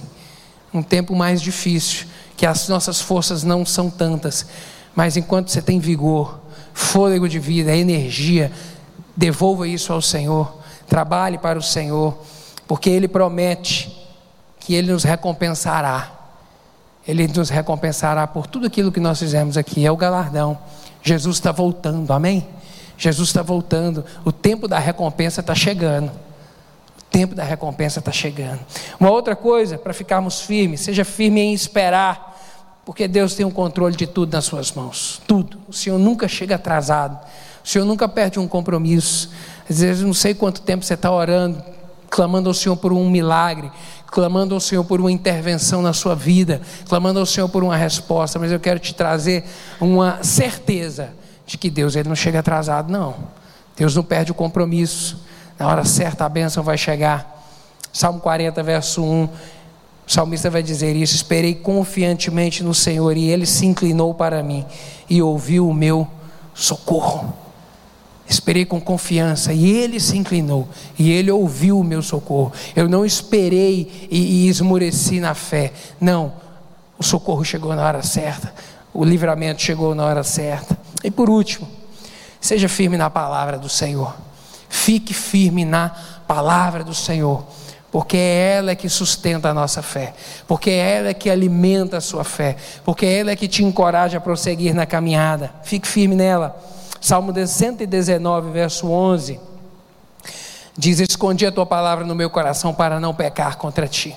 um 0.72 0.82
tempo 0.82 1.16
mais 1.16 1.42
difícil, 1.42 2.06
que 2.36 2.46
as 2.46 2.68
nossas 2.68 3.00
forças 3.00 3.42
não 3.42 3.66
são 3.66 3.90
tantas, 3.90 4.46
mas 4.94 5.16
enquanto 5.16 5.50
você 5.50 5.60
tem 5.60 5.80
vigor, 5.80 6.38
fôlego 6.72 7.28
de 7.28 7.40
vida, 7.40 7.76
energia, 7.76 8.52
devolva 9.16 9.66
isso 9.66 9.92
ao 9.92 10.00
Senhor, 10.00 10.56
trabalhe 10.86 11.38
para 11.38 11.58
o 11.58 11.62
Senhor, 11.62 12.16
porque 12.68 12.88
Ele 12.88 13.08
promete 13.08 13.94
que 14.60 14.74
Ele 14.74 14.92
nos 14.92 15.02
recompensará. 15.02 16.12
Ele 17.06 17.26
nos 17.26 17.50
recompensará 17.50 18.26
por 18.26 18.46
tudo 18.46 18.66
aquilo 18.66 18.92
que 18.92 19.00
nós 19.00 19.18
fizemos 19.18 19.56
aqui, 19.56 19.84
é 19.84 19.90
o 19.90 19.96
galardão. 19.96 20.56
Jesus 21.02 21.36
está 21.36 21.52
voltando, 21.52 22.12
amém? 22.12 22.46
Jesus 22.96 23.28
está 23.28 23.42
voltando, 23.42 24.04
o 24.24 24.32
tempo 24.32 24.66
da 24.66 24.78
recompensa 24.78 25.40
está 25.40 25.54
chegando 25.54 26.10
tempo 27.10 27.34
da 27.34 27.42
recompensa 27.42 27.98
está 27.98 28.12
chegando. 28.12 28.60
Uma 28.98 29.10
outra 29.10 29.34
coisa, 29.34 29.78
para 29.78 29.92
ficarmos 29.92 30.40
firmes, 30.40 30.80
seja 30.80 31.04
firme 31.04 31.40
em 31.40 31.52
esperar, 31.52 32.36
porque 32.84 33.08
Deus 33.08 33.34
tem 33.34 33.44
o 33.44 33.48
um 33.48 33.52
controle 33.52 33.96
de 33.96 34.06
tudo 34.06 34.32
nas 34.32 34.44
suas 34.44 34.72
mãos. 34.72 35.20
Tudo. 35.26 35.58
O 35.68 35.72
Senhor 35.72 35.98
nunca 35.98 36.28
chega 36.28 36.54
atrasado. 36.54 37.18
O 37.64 37.68
Senhor 37.68 37.84
nunca 37.84 38.08
perde 38.08 38.38
um 38.38 38.48
compromisso. 38.48 39.30
Às 39.68 39.80
vezes, 39.80 40.02
não 40.02 40.14
sei 40.14 40.34
quanto 40.34 40.62
tempo 40.62 40.84
você 40.84 40.94
está 40.94 41.10
orando, 41.10 41.62
clamando 42.08 42.48
ao 42.48 42.54
Senhor 42.54 42.76
por 42.76 42.92
um 42.92 43.10
milagre, 43.10 43.70
clamando 44.10 44.54
ao 44.54 44.60
Senhor 44.60 44.84
por 44.84 45.00
uma 45.00 45.12
intervenção 45.12 45.82
na 45.82 45.92
sua 45.92 46.14
vida, 46.14 46.60
clamando 46.88 47.20
ao 47.20 47.26
Senhor 47.26 47.48
por 47.48 47.62
uma 47.62 47.76
resposta, 47.76 48.38
mas 48.38 48.50
eu 48.50 48.58
quero 48.58 48.78
te 48.78 48.94
trazer 48.94 49.44
uma 49.80 50.22
certeza 50.22 51.10
de 51.46 51.56
que 51.56 51.70
Deus 51.70 51.96
ele 51.96 52.08
não 52.08 52.16
chega 52.16 52.40
atrasado, 52.40 52.90
não. 52.90 53.14
Deus 53.76 53.94
não 53.94 54.02
perde 54.02 54.32
o 54.32 54.34
compromisso. 54.34 55.18
Na 55.58 55.66
hora 55.66 55.84
certa 55.84 56.24
a 56.24 56.28
bênção 56.28 56.62
vai 56.62 56.76
chegar. 56.76 57.44
Salmo 57.92 58.20
40, 58.20 58.62
verso 58.62 59.02
1. 59.02 59.24
O 59.24 59.30
salmista 60.06 60.50
vai 60.50 60.62
dizer 60.62 60.96
isso: 60.96 61.14
Esperei 61.14 61.54
confiantemente 61.54 62.62
no 62.62 62.74
Senhor 62.74 63.16
e 63.16 63.28
ele 63.28 63.46
se 63.46 63.66
inclinou 63.66 64.14
para 64.14 64.42
mim 64.42 64.64
e 65.08 65.22
ouviu 65.22 65.68
o 65.68 65.74
meu 65.74 66.08
socorro. 66.54 67.47
Esperei 68.28 68.66
com 68.66 68.78
confiança 68.78 69.54
e 69.54 69.70
ele 69.70 69.98
se 69.98 70.18
inclinou 70.18 70.68
e 70.98 71.10
ele 71.10 71.30
ouviu 71.30 71.80
o 71.80 71.84
meu 71.84 72.02
socorro. 72.02 72.52
Eu 72.76 72.86
não 72.86 73.06
esperei 73.06 74.08
e, 74.10 74.44
e 74.44 74.48
esmoreci 74.48 75.18
na 75.18 75.34
fé. 75.34 75.72
Não, 75.98 76.34
o 76.98 77.02
socorro 77.02 77.42
chegou 77.42 77.74
na 77.74 77.86
hora 77.86 78.02
certa, 78.02 78.52
o 78.92 79.02
livramento 79.02 79.62
chegou 79.62 79.94
na 79.94 80.04
hora 80.04 80.22
certa. 80.22 80.76
E 81.02 81.10
por 81.10 81.30
último, 81.30 81.66
seja 82.38 82.68
firme 82.68 82.98
na 82.98 83.08
palavra 83.08 83.56
do 83.58 83.68
Senhor. 83.68 84.14
Fique 84.68 85.14
firme 85.14 85.64
na 85.64 85.90
palavra 86.26 86.84
do 86.84 86.94
Senhor, 86.94 87.42
porque 87.90 88.18
é 88.18 88.56
ela 88.58 88.74
que 88.74 88.90
sustenta 88.90 89.48
a 89.48 89.54
nossa 89.54 89.80
fé, 89.80 90.12
porque 90.46 90.68
é 90.68 90.98
ela 90.98 91.14
que 91.14 91.30
alimenta 91.30 91.96
a 91.96 92.00
sua 92.02 92.24
fé, 92.24 92.56
porque 92.84 93.06
é 93.06 93.20
ela 93.20 93.36
que 93.36 93.48
te 93.48 93.64
encoraja 93.64 94.18
a 94.18 94.20
prosseguir 94.20 94.74
na 94.74 94.84
caminhada. 94.84 95.50
Fique 95.62 95.88
firme 95.88 96.14
nela. 96.14 96.67
Salmo 97.00 97.32
119, 97.34 98.50
verso 98.50 98.88
11 98.90 99.40
diz: 100.78 101.00
Escondi 101.00 101.44
a 101.44 101.52
tua 101.52 101.66
palavra 101.66 102.04
no 102.04 102.14
meu 102.14 102.30
coração 102.30 102.72
para 102.72 103.00
não 103.00 103.12
pecar 103.12 103.58
contra 103.58 103.88
ti. 103.88 104.14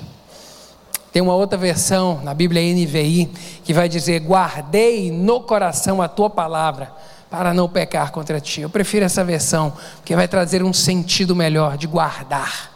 Tem 1.11 1.21
uma 1.21 1.33
outra 1.33 1.57
versão 1.57 2.21
na 2.23 2.33
Bíblia 2.33 2.61
NVI 2.61 3.29
que 3.63 3.73
vai 3.73 3.89
dizer: 3.89 4.21
Guardei 4.21 5.11
no 5.11 5.41
coração 5.41 6.01
a 6.01 6.07
tua 6.07 6.29
palavra 6.29 6.93
para 7.29 7.53
não 7.53 7.67
pecar 7.67 8.11
contra 8.11 8.39
ti. 8.39 8.61
Eu 8.61 8.69
prefiro 8.69 9.05
essa 9.05 9.23
versão, 9.23 9.73
porque 9.95 10.15
vai 10.15 10.27
trazer 10.27 10.63
um 10.63 10.71
sentido 10.71 11.35
melhor 11.35 11.77
de 11.77 11.87
guardar. 11.87 12.69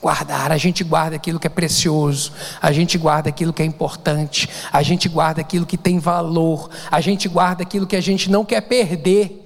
Guardar, 0.00 0.50
a 0.50 0.56
gente 0.56 0.82
guarda 0.82 1.14
aquilo 1.14 1.38
que 1.38 1.46
é 1.46 1.50
precioso, 1.50 2.32
a 2.60 2.72
gente 2.72 2.98
guarda 2.98 3.28
aquilo 3.28 3.52
que 3.52 3.62
é 3.62 3.64
importante, 3.64 4.48
a 4.72 4.82
gente 4.82 5.08
guarda 5.08 5.40
aquilo 5.40 5.64
que 5.64 5.76
tem 5.76 6.00
valor, 6.00 6.68
a 6.90 7.00
gente 7.00 7.28
guarda 7.28 7.62
aquilo 7.62 7.86
que 7.86 7.94
a 7.94 8.00
gente 8.00 8.28
não 8.28 8.44
quer 8.44 8.62
perder, 8.62 9.41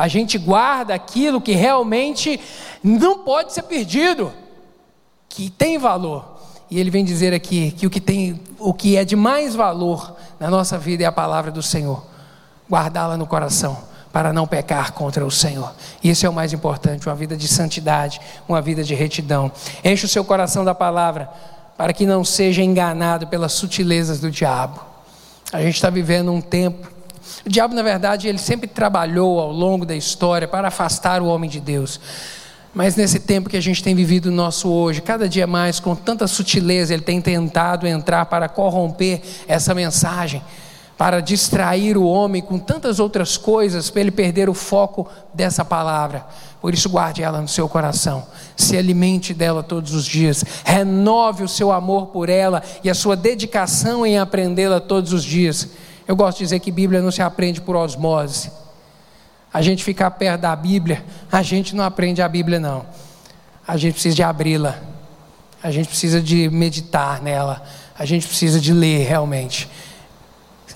a 0.00 0.08
gente 0.08 0.38
guarda 0.38 0.94
aquilo 0.94 1.42
que 1.42 1.52
realmente 1.52 2.40
não 2.82 3.18
pode 3.18 3.52
ser 3.52 3.64
perdido, 3.64 4.32
que 5.28 5.50
tem 5.50 5.76
valor. 5.76 6.40
E 6.70 6.80
ele 6.80 6.88
vem 6.88 7.04
dizer 7.04 7.34
aqui 7.34 7.70
que 7.72 7.86
o 7.86 7.90
que 7.90 8.00
tem, 8.00 8.40
o 8.58 8.72
que 8.72 8.96
é 8.96 9.04
de 9.04 9.14
mais 9.14 9.54
valor 9.54 10.16
na 10.38 10.48
nossa 10.48 10.78
vida 10.78 11.04
é 11.04 11.06
a 11.06 11.12
palavra 11.12 11.50
do 11.50 11.62
Senhor. 11.62 12.02
Guardá-la 12.70 13.18
no 13.18 13.26
coração 13.26 13.76
para 14.10 14.32
não 14.32 14.46
pecar 14.46 14.92
contra 14.92 15.26
o 15.26 15.30
Senhor. 15.30 15.70
Isso 16.02 16.24
é 16.24 16.30
o 16.30 16.32
mais 16.32 16.54
importante, 16.54 17.06
uma 17.06 17.14
vida 17.14 17.36
de 17.36 17.46
santidade, 17.46 18.22
uma 18.48 18.62
vida 18.62 18.82
de 18.82 18.94
retidão. 18.94 19.52
Enche 19.84 20.06
o 20.06 20.08
seu 20.08 20.24
coração 20.24 20.64
da 20.64 20.74
palavra 20.74 21.28
para 21.76 21.92
que 21.92 22.06
não 22.06 22.24
seja 22.24 22.62
enganado 22.62 23.26
pelas 23.26 23.52
sutilezas 23.52 24.18
do 24.18 24.30
diabo. 24.30 24.80
A 25.52 25.60
gente 25.60 25.74
está 25.74 25.90
vivendo 25.90 26.32
um 26.32 26.40
tempo. 26.40 26.99
O 27.44 27.48
diabo, 27.48 27.74
na 27.74 27.82
verdade, 27.82 28.28
ele 28.28 28.38
sempre 28.38 28.66
trabalhou 28.68 29.40
ao 29.40 29.52
longo 29.52 29.86
da 29.86 29.96
história 29.96 30.46
para 30.46 30.68
afastar 30.68 31.22
o 31.22 31.26
homem 31.26 31.48
de 31.48 31.60
Deus. 31.60 32.00
Mas 32.72 32.94
nesse 32.94 33.18
tempo 33.18 33.50
que 33.50 33.56
a 33.56 33.62
gente 33.62 33.82
tem 33.82 33.94
vivido 33.94 34.30
nosso 34.30 34.68
hoje, 34.68 35.02
cada 35.02 35.28
dia 35.28 35.46
mais, 35.46 35.80
com 35.80 35.96
tanta 35.96 36.26
sutileza, 36.28 36.94
ele 36.94 37.02
tem 37.02 37.20
tentado 37.20 37.86
entrar 37.86 38.26
para 38.26 38.48
corromper 38.48 39.20
essa 39.48 39.74
mensagem, 39.74 40.40
para 40.96 41.20
distrair 41.20 41.96
o 41.96 42.04
homem 42.04 42.40
com 42.40 42.58
tantas 42.58 43.00
outras 43.00 43.36
coisas, 43.36 43.90
para 43.90 44.02
ele 44.02 44.12
perder 44.12 44.48
o 44.48 44.54
foco 44.54 45.08
dessa 45.34 45.64
palavra. 45.64 46.24
Por 46.60 46.72
isso, 46.72 46.88
guarde 46.88 47.22
ela 47.22 47.40
no 47.40 47.48
seu 47.48 47.68
coração, 47.68 48.24
se 48.56 48.76
alimente 48.76 49.34
dela 49.34 49.64
todos 49.64 49.92
os 49.92 50.04
dias, 50.04 50.44
renove 50.62 51.42
o 51.42 51.48
seu 51.48 51.72
amor 51.72 52.08
por 52.08 52.28
ela 52.28 52.62
e 52.84 52.90
a 52.90 52.94
sua 52.94 53.16
dedicação 53.16 54.06
em 54.06 54.18
aprendê-la 54.18 54.78
todos 54.78 55.12
os 55.12 55.24
dias. 55.24 55.68
Eu 56.10 56.16
gosto 56.16 56.38
de 56.38 56.44
dizer 56.44 56.58
que 56.58 56.72
Bíblia 56.72 57.00
não 57.00 57.12
se 57.12 57.22
aprende 57.22 57.60
por 57.60 57.76
osmose 57.76 58.50
a 59.54 59.62
gente 59.62 59.84
ficar 59.84 60.10
perto 60.10 60.40
da 60.40 60.56
Bíblia, 60.56 61.04
a 61.30 61.40
gente 61.40 61.76
não 61.76 61.84
aprende 61.84 62.20
a 62.20 62.28
Bíblia, 62.28 62.58
não. 62.58 62.84
A 63.64 63.76
gente 63.76 63.92
precisa 63.92 64.16
de 64.16 64.22
abri-la, 64.24 64.76
a 65.62 65.70
gente 65.70 65.86
precisa 65.86 66.20
de 66.20 66.50
meditar 66.50 67.22
nela, 67.22 67.62
a 67.96 68.04
gente 68.04 68.26
precisa 68.26 68.58
de 68.60 68.72
ler 68.72 69.06
realmente. 69.06 69.70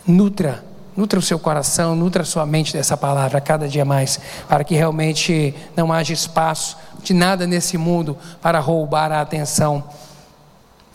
Nutra, 0.07 0.65
nutra 0.97 1.19
o 1.19 1.23
seu 1.23 1.41
coração, 1.41 1.97
nutra 1.97 2.23
a 2.23 2.25
sua 2.25 2.47
mente 2.47 2.73
dessa 2.73 2.97
palavra 2.97 3.41
cada 3.41 3.67
dia 3.67 3.85
mais, 3.85 4.21
para 4.49 4.63
que 4.63 4.77
realmente 4.77 5.53
não 5.75 5.93
haja 5.93 6.13
espaço 6.13 6.77
de 7.03 7.13
nada 7.13 7.45
nesse 7.45 7.77
mundo 7.77 8.17
para 8.41 8.61
roubar 8.61 9.11
a 9.11 9.21
atenção, 9.21 9.83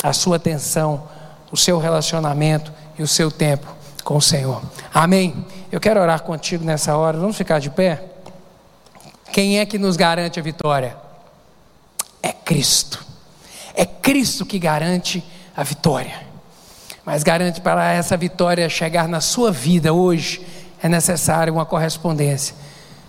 a 0.02 0.13
sua 0.13 0.38
atenção, 0.38 1.04
o 1.52 1.58
seu 1.58 1.78
relacionamento 1.78 2.71
e 2.97 3.04
o 3.04 3.08
seu 3.08 3.30
tempo 3.30 3.78
com 4.03 4.17
o 4.17 4.21
Senhor. 4.21 4.62
Amém. 4.93 5.45
Eu 5.71 5.79
quero 5.79 5.99
orar 5.99 6.21
contigo 6.23 6.63
nessa 6.63 6.95
hora. 6.95 7.17
Vamos 7.17 7.38
ficar 7.38 7.59
de 7.59 7.69
pé? 7.69 8.03
Quem 9.31 9.59
é 9.59 9.65
que 9.65 9.77
nos 9.77 9.95
garante 9.95 10.39
a 10.39 10.43
vitória? 10.43 10.97
É 12.21 12.33
Cristo. 12.33 13.05
É 13.73 13.85
Cristo 13.85 14.45
que 14.45 14.57
garante 14.59 15.23
a 15.55 15.63
vitória. 15.63 16.27
Mas 17.05 17.23
garante 17.23 17.62
para 17.62 17.91
essa 17.91 18.17
vitória 18.17 18.67
chegar 18.69 19.07
na 19.07 19.21
sua 19.21 19.51
vida 19.51 19.93
hoje, 19.93 20.45
é 20.81 20.89
necessário 20.89 21.53
uma 21.53 21.65
correspondência. 21.65 22.55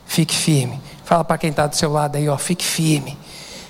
Fique 0.07 0.35
firme. 0.35 0.81
Fala 1.05 1.25
para 1.25 1.39
quem 1.39 1.51
está 1.51 1.67
do 1.67 1.77
seu 1.77 1.93
lado 1.93 2.17
aí, 2.17 2.29
ó, 2.29 2.37
fique 2.37 2.65
firme. 2.65 3.19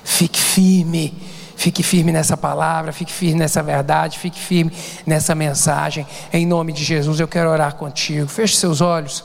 Fique 0.04 0.38
firme 0.38 1.20
Fique 1.61 1.83
firme 1.83 2.11
nessa 2.11 2.38
palavra, 2.38 2.90
fique 2.90 3.12
firme 3.12 3.38
nessa 3.38 3.62
verdade, 3.62 4.18
fique 4.18 4.40
firme 4.40 4.73
nessa 5.05 5.35
mensagem. 5.35 6.07
Em 6.33 6.46
nome 6.46 6.73
de 6.73 6.83
Jesus, 6.83 7.20
eu 7.20 7.29
quero 7.29 7.51
orar 7.51 7.75
contigo. 7.75 8.27
Feche 8.27 8.57
seus 8.57 8.81
olhos. 8.81 9.23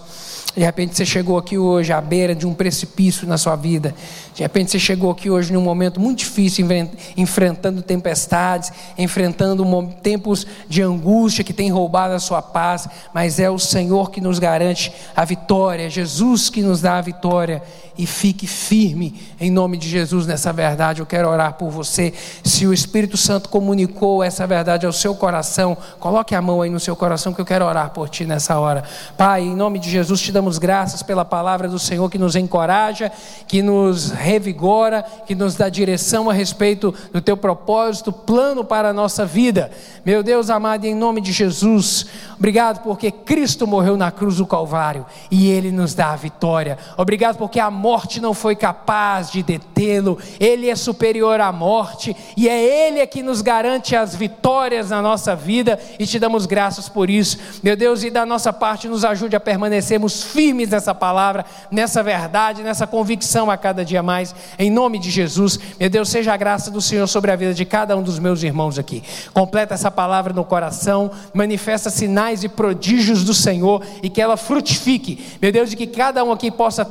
De 0.53 0.61
repente 0.61 0.97
você 0.97 1.05
chegou 1.05 1.37
aqui 1.37 1.57
hoje 1.57 1.93
à 1.93 2.01
beira 2.01 2.35
de 2.35 2.45
um 2.45 2.53
precipício 2.53 3.25
na 3.25 3.37
sua 3.37 3.55
vida. 3.55 3.95
De 4.33 4.43
repente 4.43 4.71
você 4.71 4.79
chegou 4.79 5.11
aqui 5.11 5.29
hoje 5.29 5.53
num 5.53 5.61
momento 5.61 5.97
muito 5.97 6.19
difícil, 6.19 6.67
enfrentando 7.15 7.81
tempestades, 7.81 8.69
enfrentando 8.97 9.65
tempos 10.03 10.45
de 10.67 10.81
angústia 10.81 11.41
que 11.41 11.53
tem 11.53 11.71
roubado 11.71 12.13
a 12.13 12.19
sua 12.19 12.41
paz, 12.41 12.85
mas 13.13 13.39
é 13.39 13.49
o 13.49 13.57
Senhor 13.57 14.11
que 14.11 14.19
nos 14.19 14.39
garante 14.39 14.91
a 15.15 15.23
vitória, 15.23 15.87
é 15.87 15.89
Jesus 15.89 16.49
que 16.49 16.61
nos 16.61 16.81
dá 16.81 16.97
a 16.97 17.01
vitória. 17.01 17.63
E 17.97 18.05
fique 18.05 18.45
firme 18.45 19.15
em 19.39 19.49
nome 19.49 19.77
de 19.77 19.87
Jesus 19.87 20.27
nessa 20.27 20.51
verdade. 20.51 20.99
Eu 20.99 21.05
quero 21.05 21.29
orar 21.29 21.53
por 21.53 21.69
você. 21.69 22.13
Se 22.43 22.67
o 22.67 22.73
Espírito 22.73 23.15
Santo 23.17 23.49
comunicou 23.49 24.23
essa 24.23 24.45
verdade 24.45 24.85
ao 24.85 24.91
seu 24.91 25.15
coração, 25.15 25.77
coloque 25.99 26.35
a 26.35 26.41
mão 26.41 26.61
aí 26.61 26.69
no 26.69 26.79
seu 26.79 26.95
coração 26.95 27.33
que 27.33 27.41
eu 27.41 27.45
quero 27.45 27.65
orar 27.65 27.91
por 27.91 28.09
ti 28.09 28.25
nessa 28.25 28.59
hora. 28.59 28.83
Pai, 29.17 29.43
em 29.43 29.55
nome 29.55 29.79
de 29.79 29.89
Jesus 29.89 30.19
te 30.21 30.31
damos 30.31 30.57
graças 30.57 31.01
pela 31.01 31.23
palavra 31.23 31.67
do 31.67 31.79
Senhor 31.79 32.09
que 32.09 32.17
nos 32.17 32.35
encoraja, 32.35 33.11
que 33.47 33.61
nos 33.61 34.11
revigora, 34.11 35.03
que 35.25 35.35
nos 35.35 35.55
dá 35.55 35.69
direção 35.69 36.29
a 36.29 36.33
respeito 36.33 36.93
do 37.13 37.21
teu 37.21 37.37
propósito, 37.37 38.11
plano 38.11 38.63
para 38.63 38.89
a 38.89 38.93
nossa 38.93 39.25
vida. 39.25 39.71
Meu 40.05 40.21
Deus 40.21 40.49
amado, 40.49 40.85
em 40.85 40.93
nome 40.93 41.21
de 41.21 41.31
Jesus, 41.31 42.05
obrigado 42.37 42.83
porque 42.83 43.11
Cristo 43.11 43.65
morreu 43.65 43.97
na 43.97 44.11
cruz 44.11 44.37
do 44.37 44.45
Calvário 44.45 45.05
e 45.31 45.49
ele 45.49 45.71
nos 45.71 45.93
dá 45.93 46.11
a 46.11 46.15
vitória. 46.15 46.77
Obrigado 46.97 47.37
porque 47.37 47.59
a 47.59 47.71
morte 47.85 48.19
não 48.19 48.33
foi 48.33 48.55
capaz 48.55 49.29
de 49.29 49.43
detê-lo, 49.43 50.17
ele 50.39 50.71
é 50.71 50.75
superior 50.75 51.39
à 51.39 51.51
morte 51.51 52.17
e 52.35 52.49
é 52.49 52.87
ele 52.87 53.05
que 53.05 53.21
nos 53.21 53.43
garante 53.43 53.95
as 53.95 54.15
vitórias 54.15 54.89
na 54.89 55.03
nossa 55.03 55.35
vida 55.35 55.79
e 55.99 56.07
te 56.07 56.17
damos 56.17 56.47
graças 56.47 56.89
por 56.89 57.11
isso. 57.11 57.37
Meu 57.61 57.75
Deus, 57.75 58.03
e 58.03 58.09
da 58.09 58.25
nossa 58.25 58.51
parte 58.51 58.87
nos 58.87 59.05
ajude 59.05 59.35
a 59.35 59.39
permanecermos 59.39 60.23
firmes 60.23 60.69
nessa 60.69 60.95
palavra, 60.95 61.45
nessa 61.69 62.01
verdade, 62.01 62.63
nessa 62.63 62.87
convicção 62.87 63.51
a 63.51 63.55
cada 63.55 63.85
dia 63.85 64.01
mais, 64.01 64.33
em 64.57 64.71
nome 64.71 64.97
de 64.97 65.11
Jesus. 65.11 65.59
Meu 65.79 65.87
Deus, 65.87 66.09
seja 66.09 66.33
a 66.33 66.37
graça 66.37 66.71
do 66.71 66.81
Senhor 66.81 67.05
sobre 67.05 67.29
a 67.29 67.35
vida 67.35 67.53
de 67.53 67.65
cada 67.65 67.95
um 67.95 68.01
dos 68.01 68.17
meus 68.17 68.41
irmãos 68.41 68.79
aqui. 68.79 69.03
Completa 69.31 69.75
essa 69.75 69.91
palavra 69.91 70.33
no 70.33 70.43
coração, 70.43 71.11
manifesta 71.35 71.91
sinais 71.91 72.43
e 72.43 72.49
prodígios 72.49 73.23
do 73.23 73.33
Senhor 73.35 73.83
e 74.01 74.09
que 74.09 74.19
ela 74.19 74.37
frutifique. 74.37 75.23
Meu 75.39 75.51
Deus, 75.51 75.71
e 75.71 75.75
que 75.75 75.85
cada 75.85 76.23
um 76.23 76.31
aqui 76.31 76.49
possa 76.49 76.83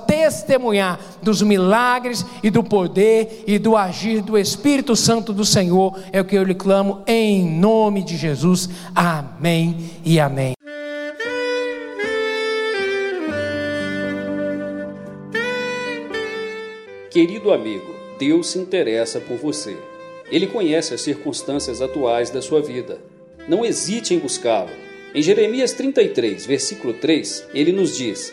testemunhar 0.85 1.01
dos 1.23 1.43
milagres 1.43 2.25
e 2.43 2.51
do 2.51 2.63
poder 2.63 3.45
e 3.47 3.59
do 3.59 3.77
agir 3.77 4.21
do 4.21 4.37
Espírito 4.37 4.95
Santo 4.95 5.33
do 5.33 5.45
Senhor. 5.45 5.99
É 6.13 6.21
o 6.21 6.25
que 6.25 6.37
eu 6.37 6.45
lhe 6.45 6.55
clamo 6.55 7.03
em 7.07 7.45
nome 7.45 8.03
de 8.03 8.17
Jesus. 8.17 8.69
Amém 8.95 9.91
e 10.05 10.21
amém. 10.21 10.53
Querido 17.11 17.53
amigo, 17.53 17.95
Deus 18.19 18.49
se 18.49 18.59
interessa 18.59 19.21
por 19.21 19.37
você. 19.37 19.77
Ele 20.31 20.49
conhece 20.49 20.93
as 20.95 21.01
circunstâncias 21.01 21.81
atuais 21.81 22.29
da 22.29 22.43
sua 22.43 22.61
vida. 22.61 22.99
Não 23.49 23.65
hesite 23.65 24.15
em 24.15 24.19
buscá-lo. 24.19 24.71
Em 25.15 25.23
Jeremias 25.23 25.73
33, 25.73 26.45
versículo 26.45 26.93
3, 26.95 27.47
ele 27.55 27.71
nos 27.71 27.97
diz: 27.97 28.33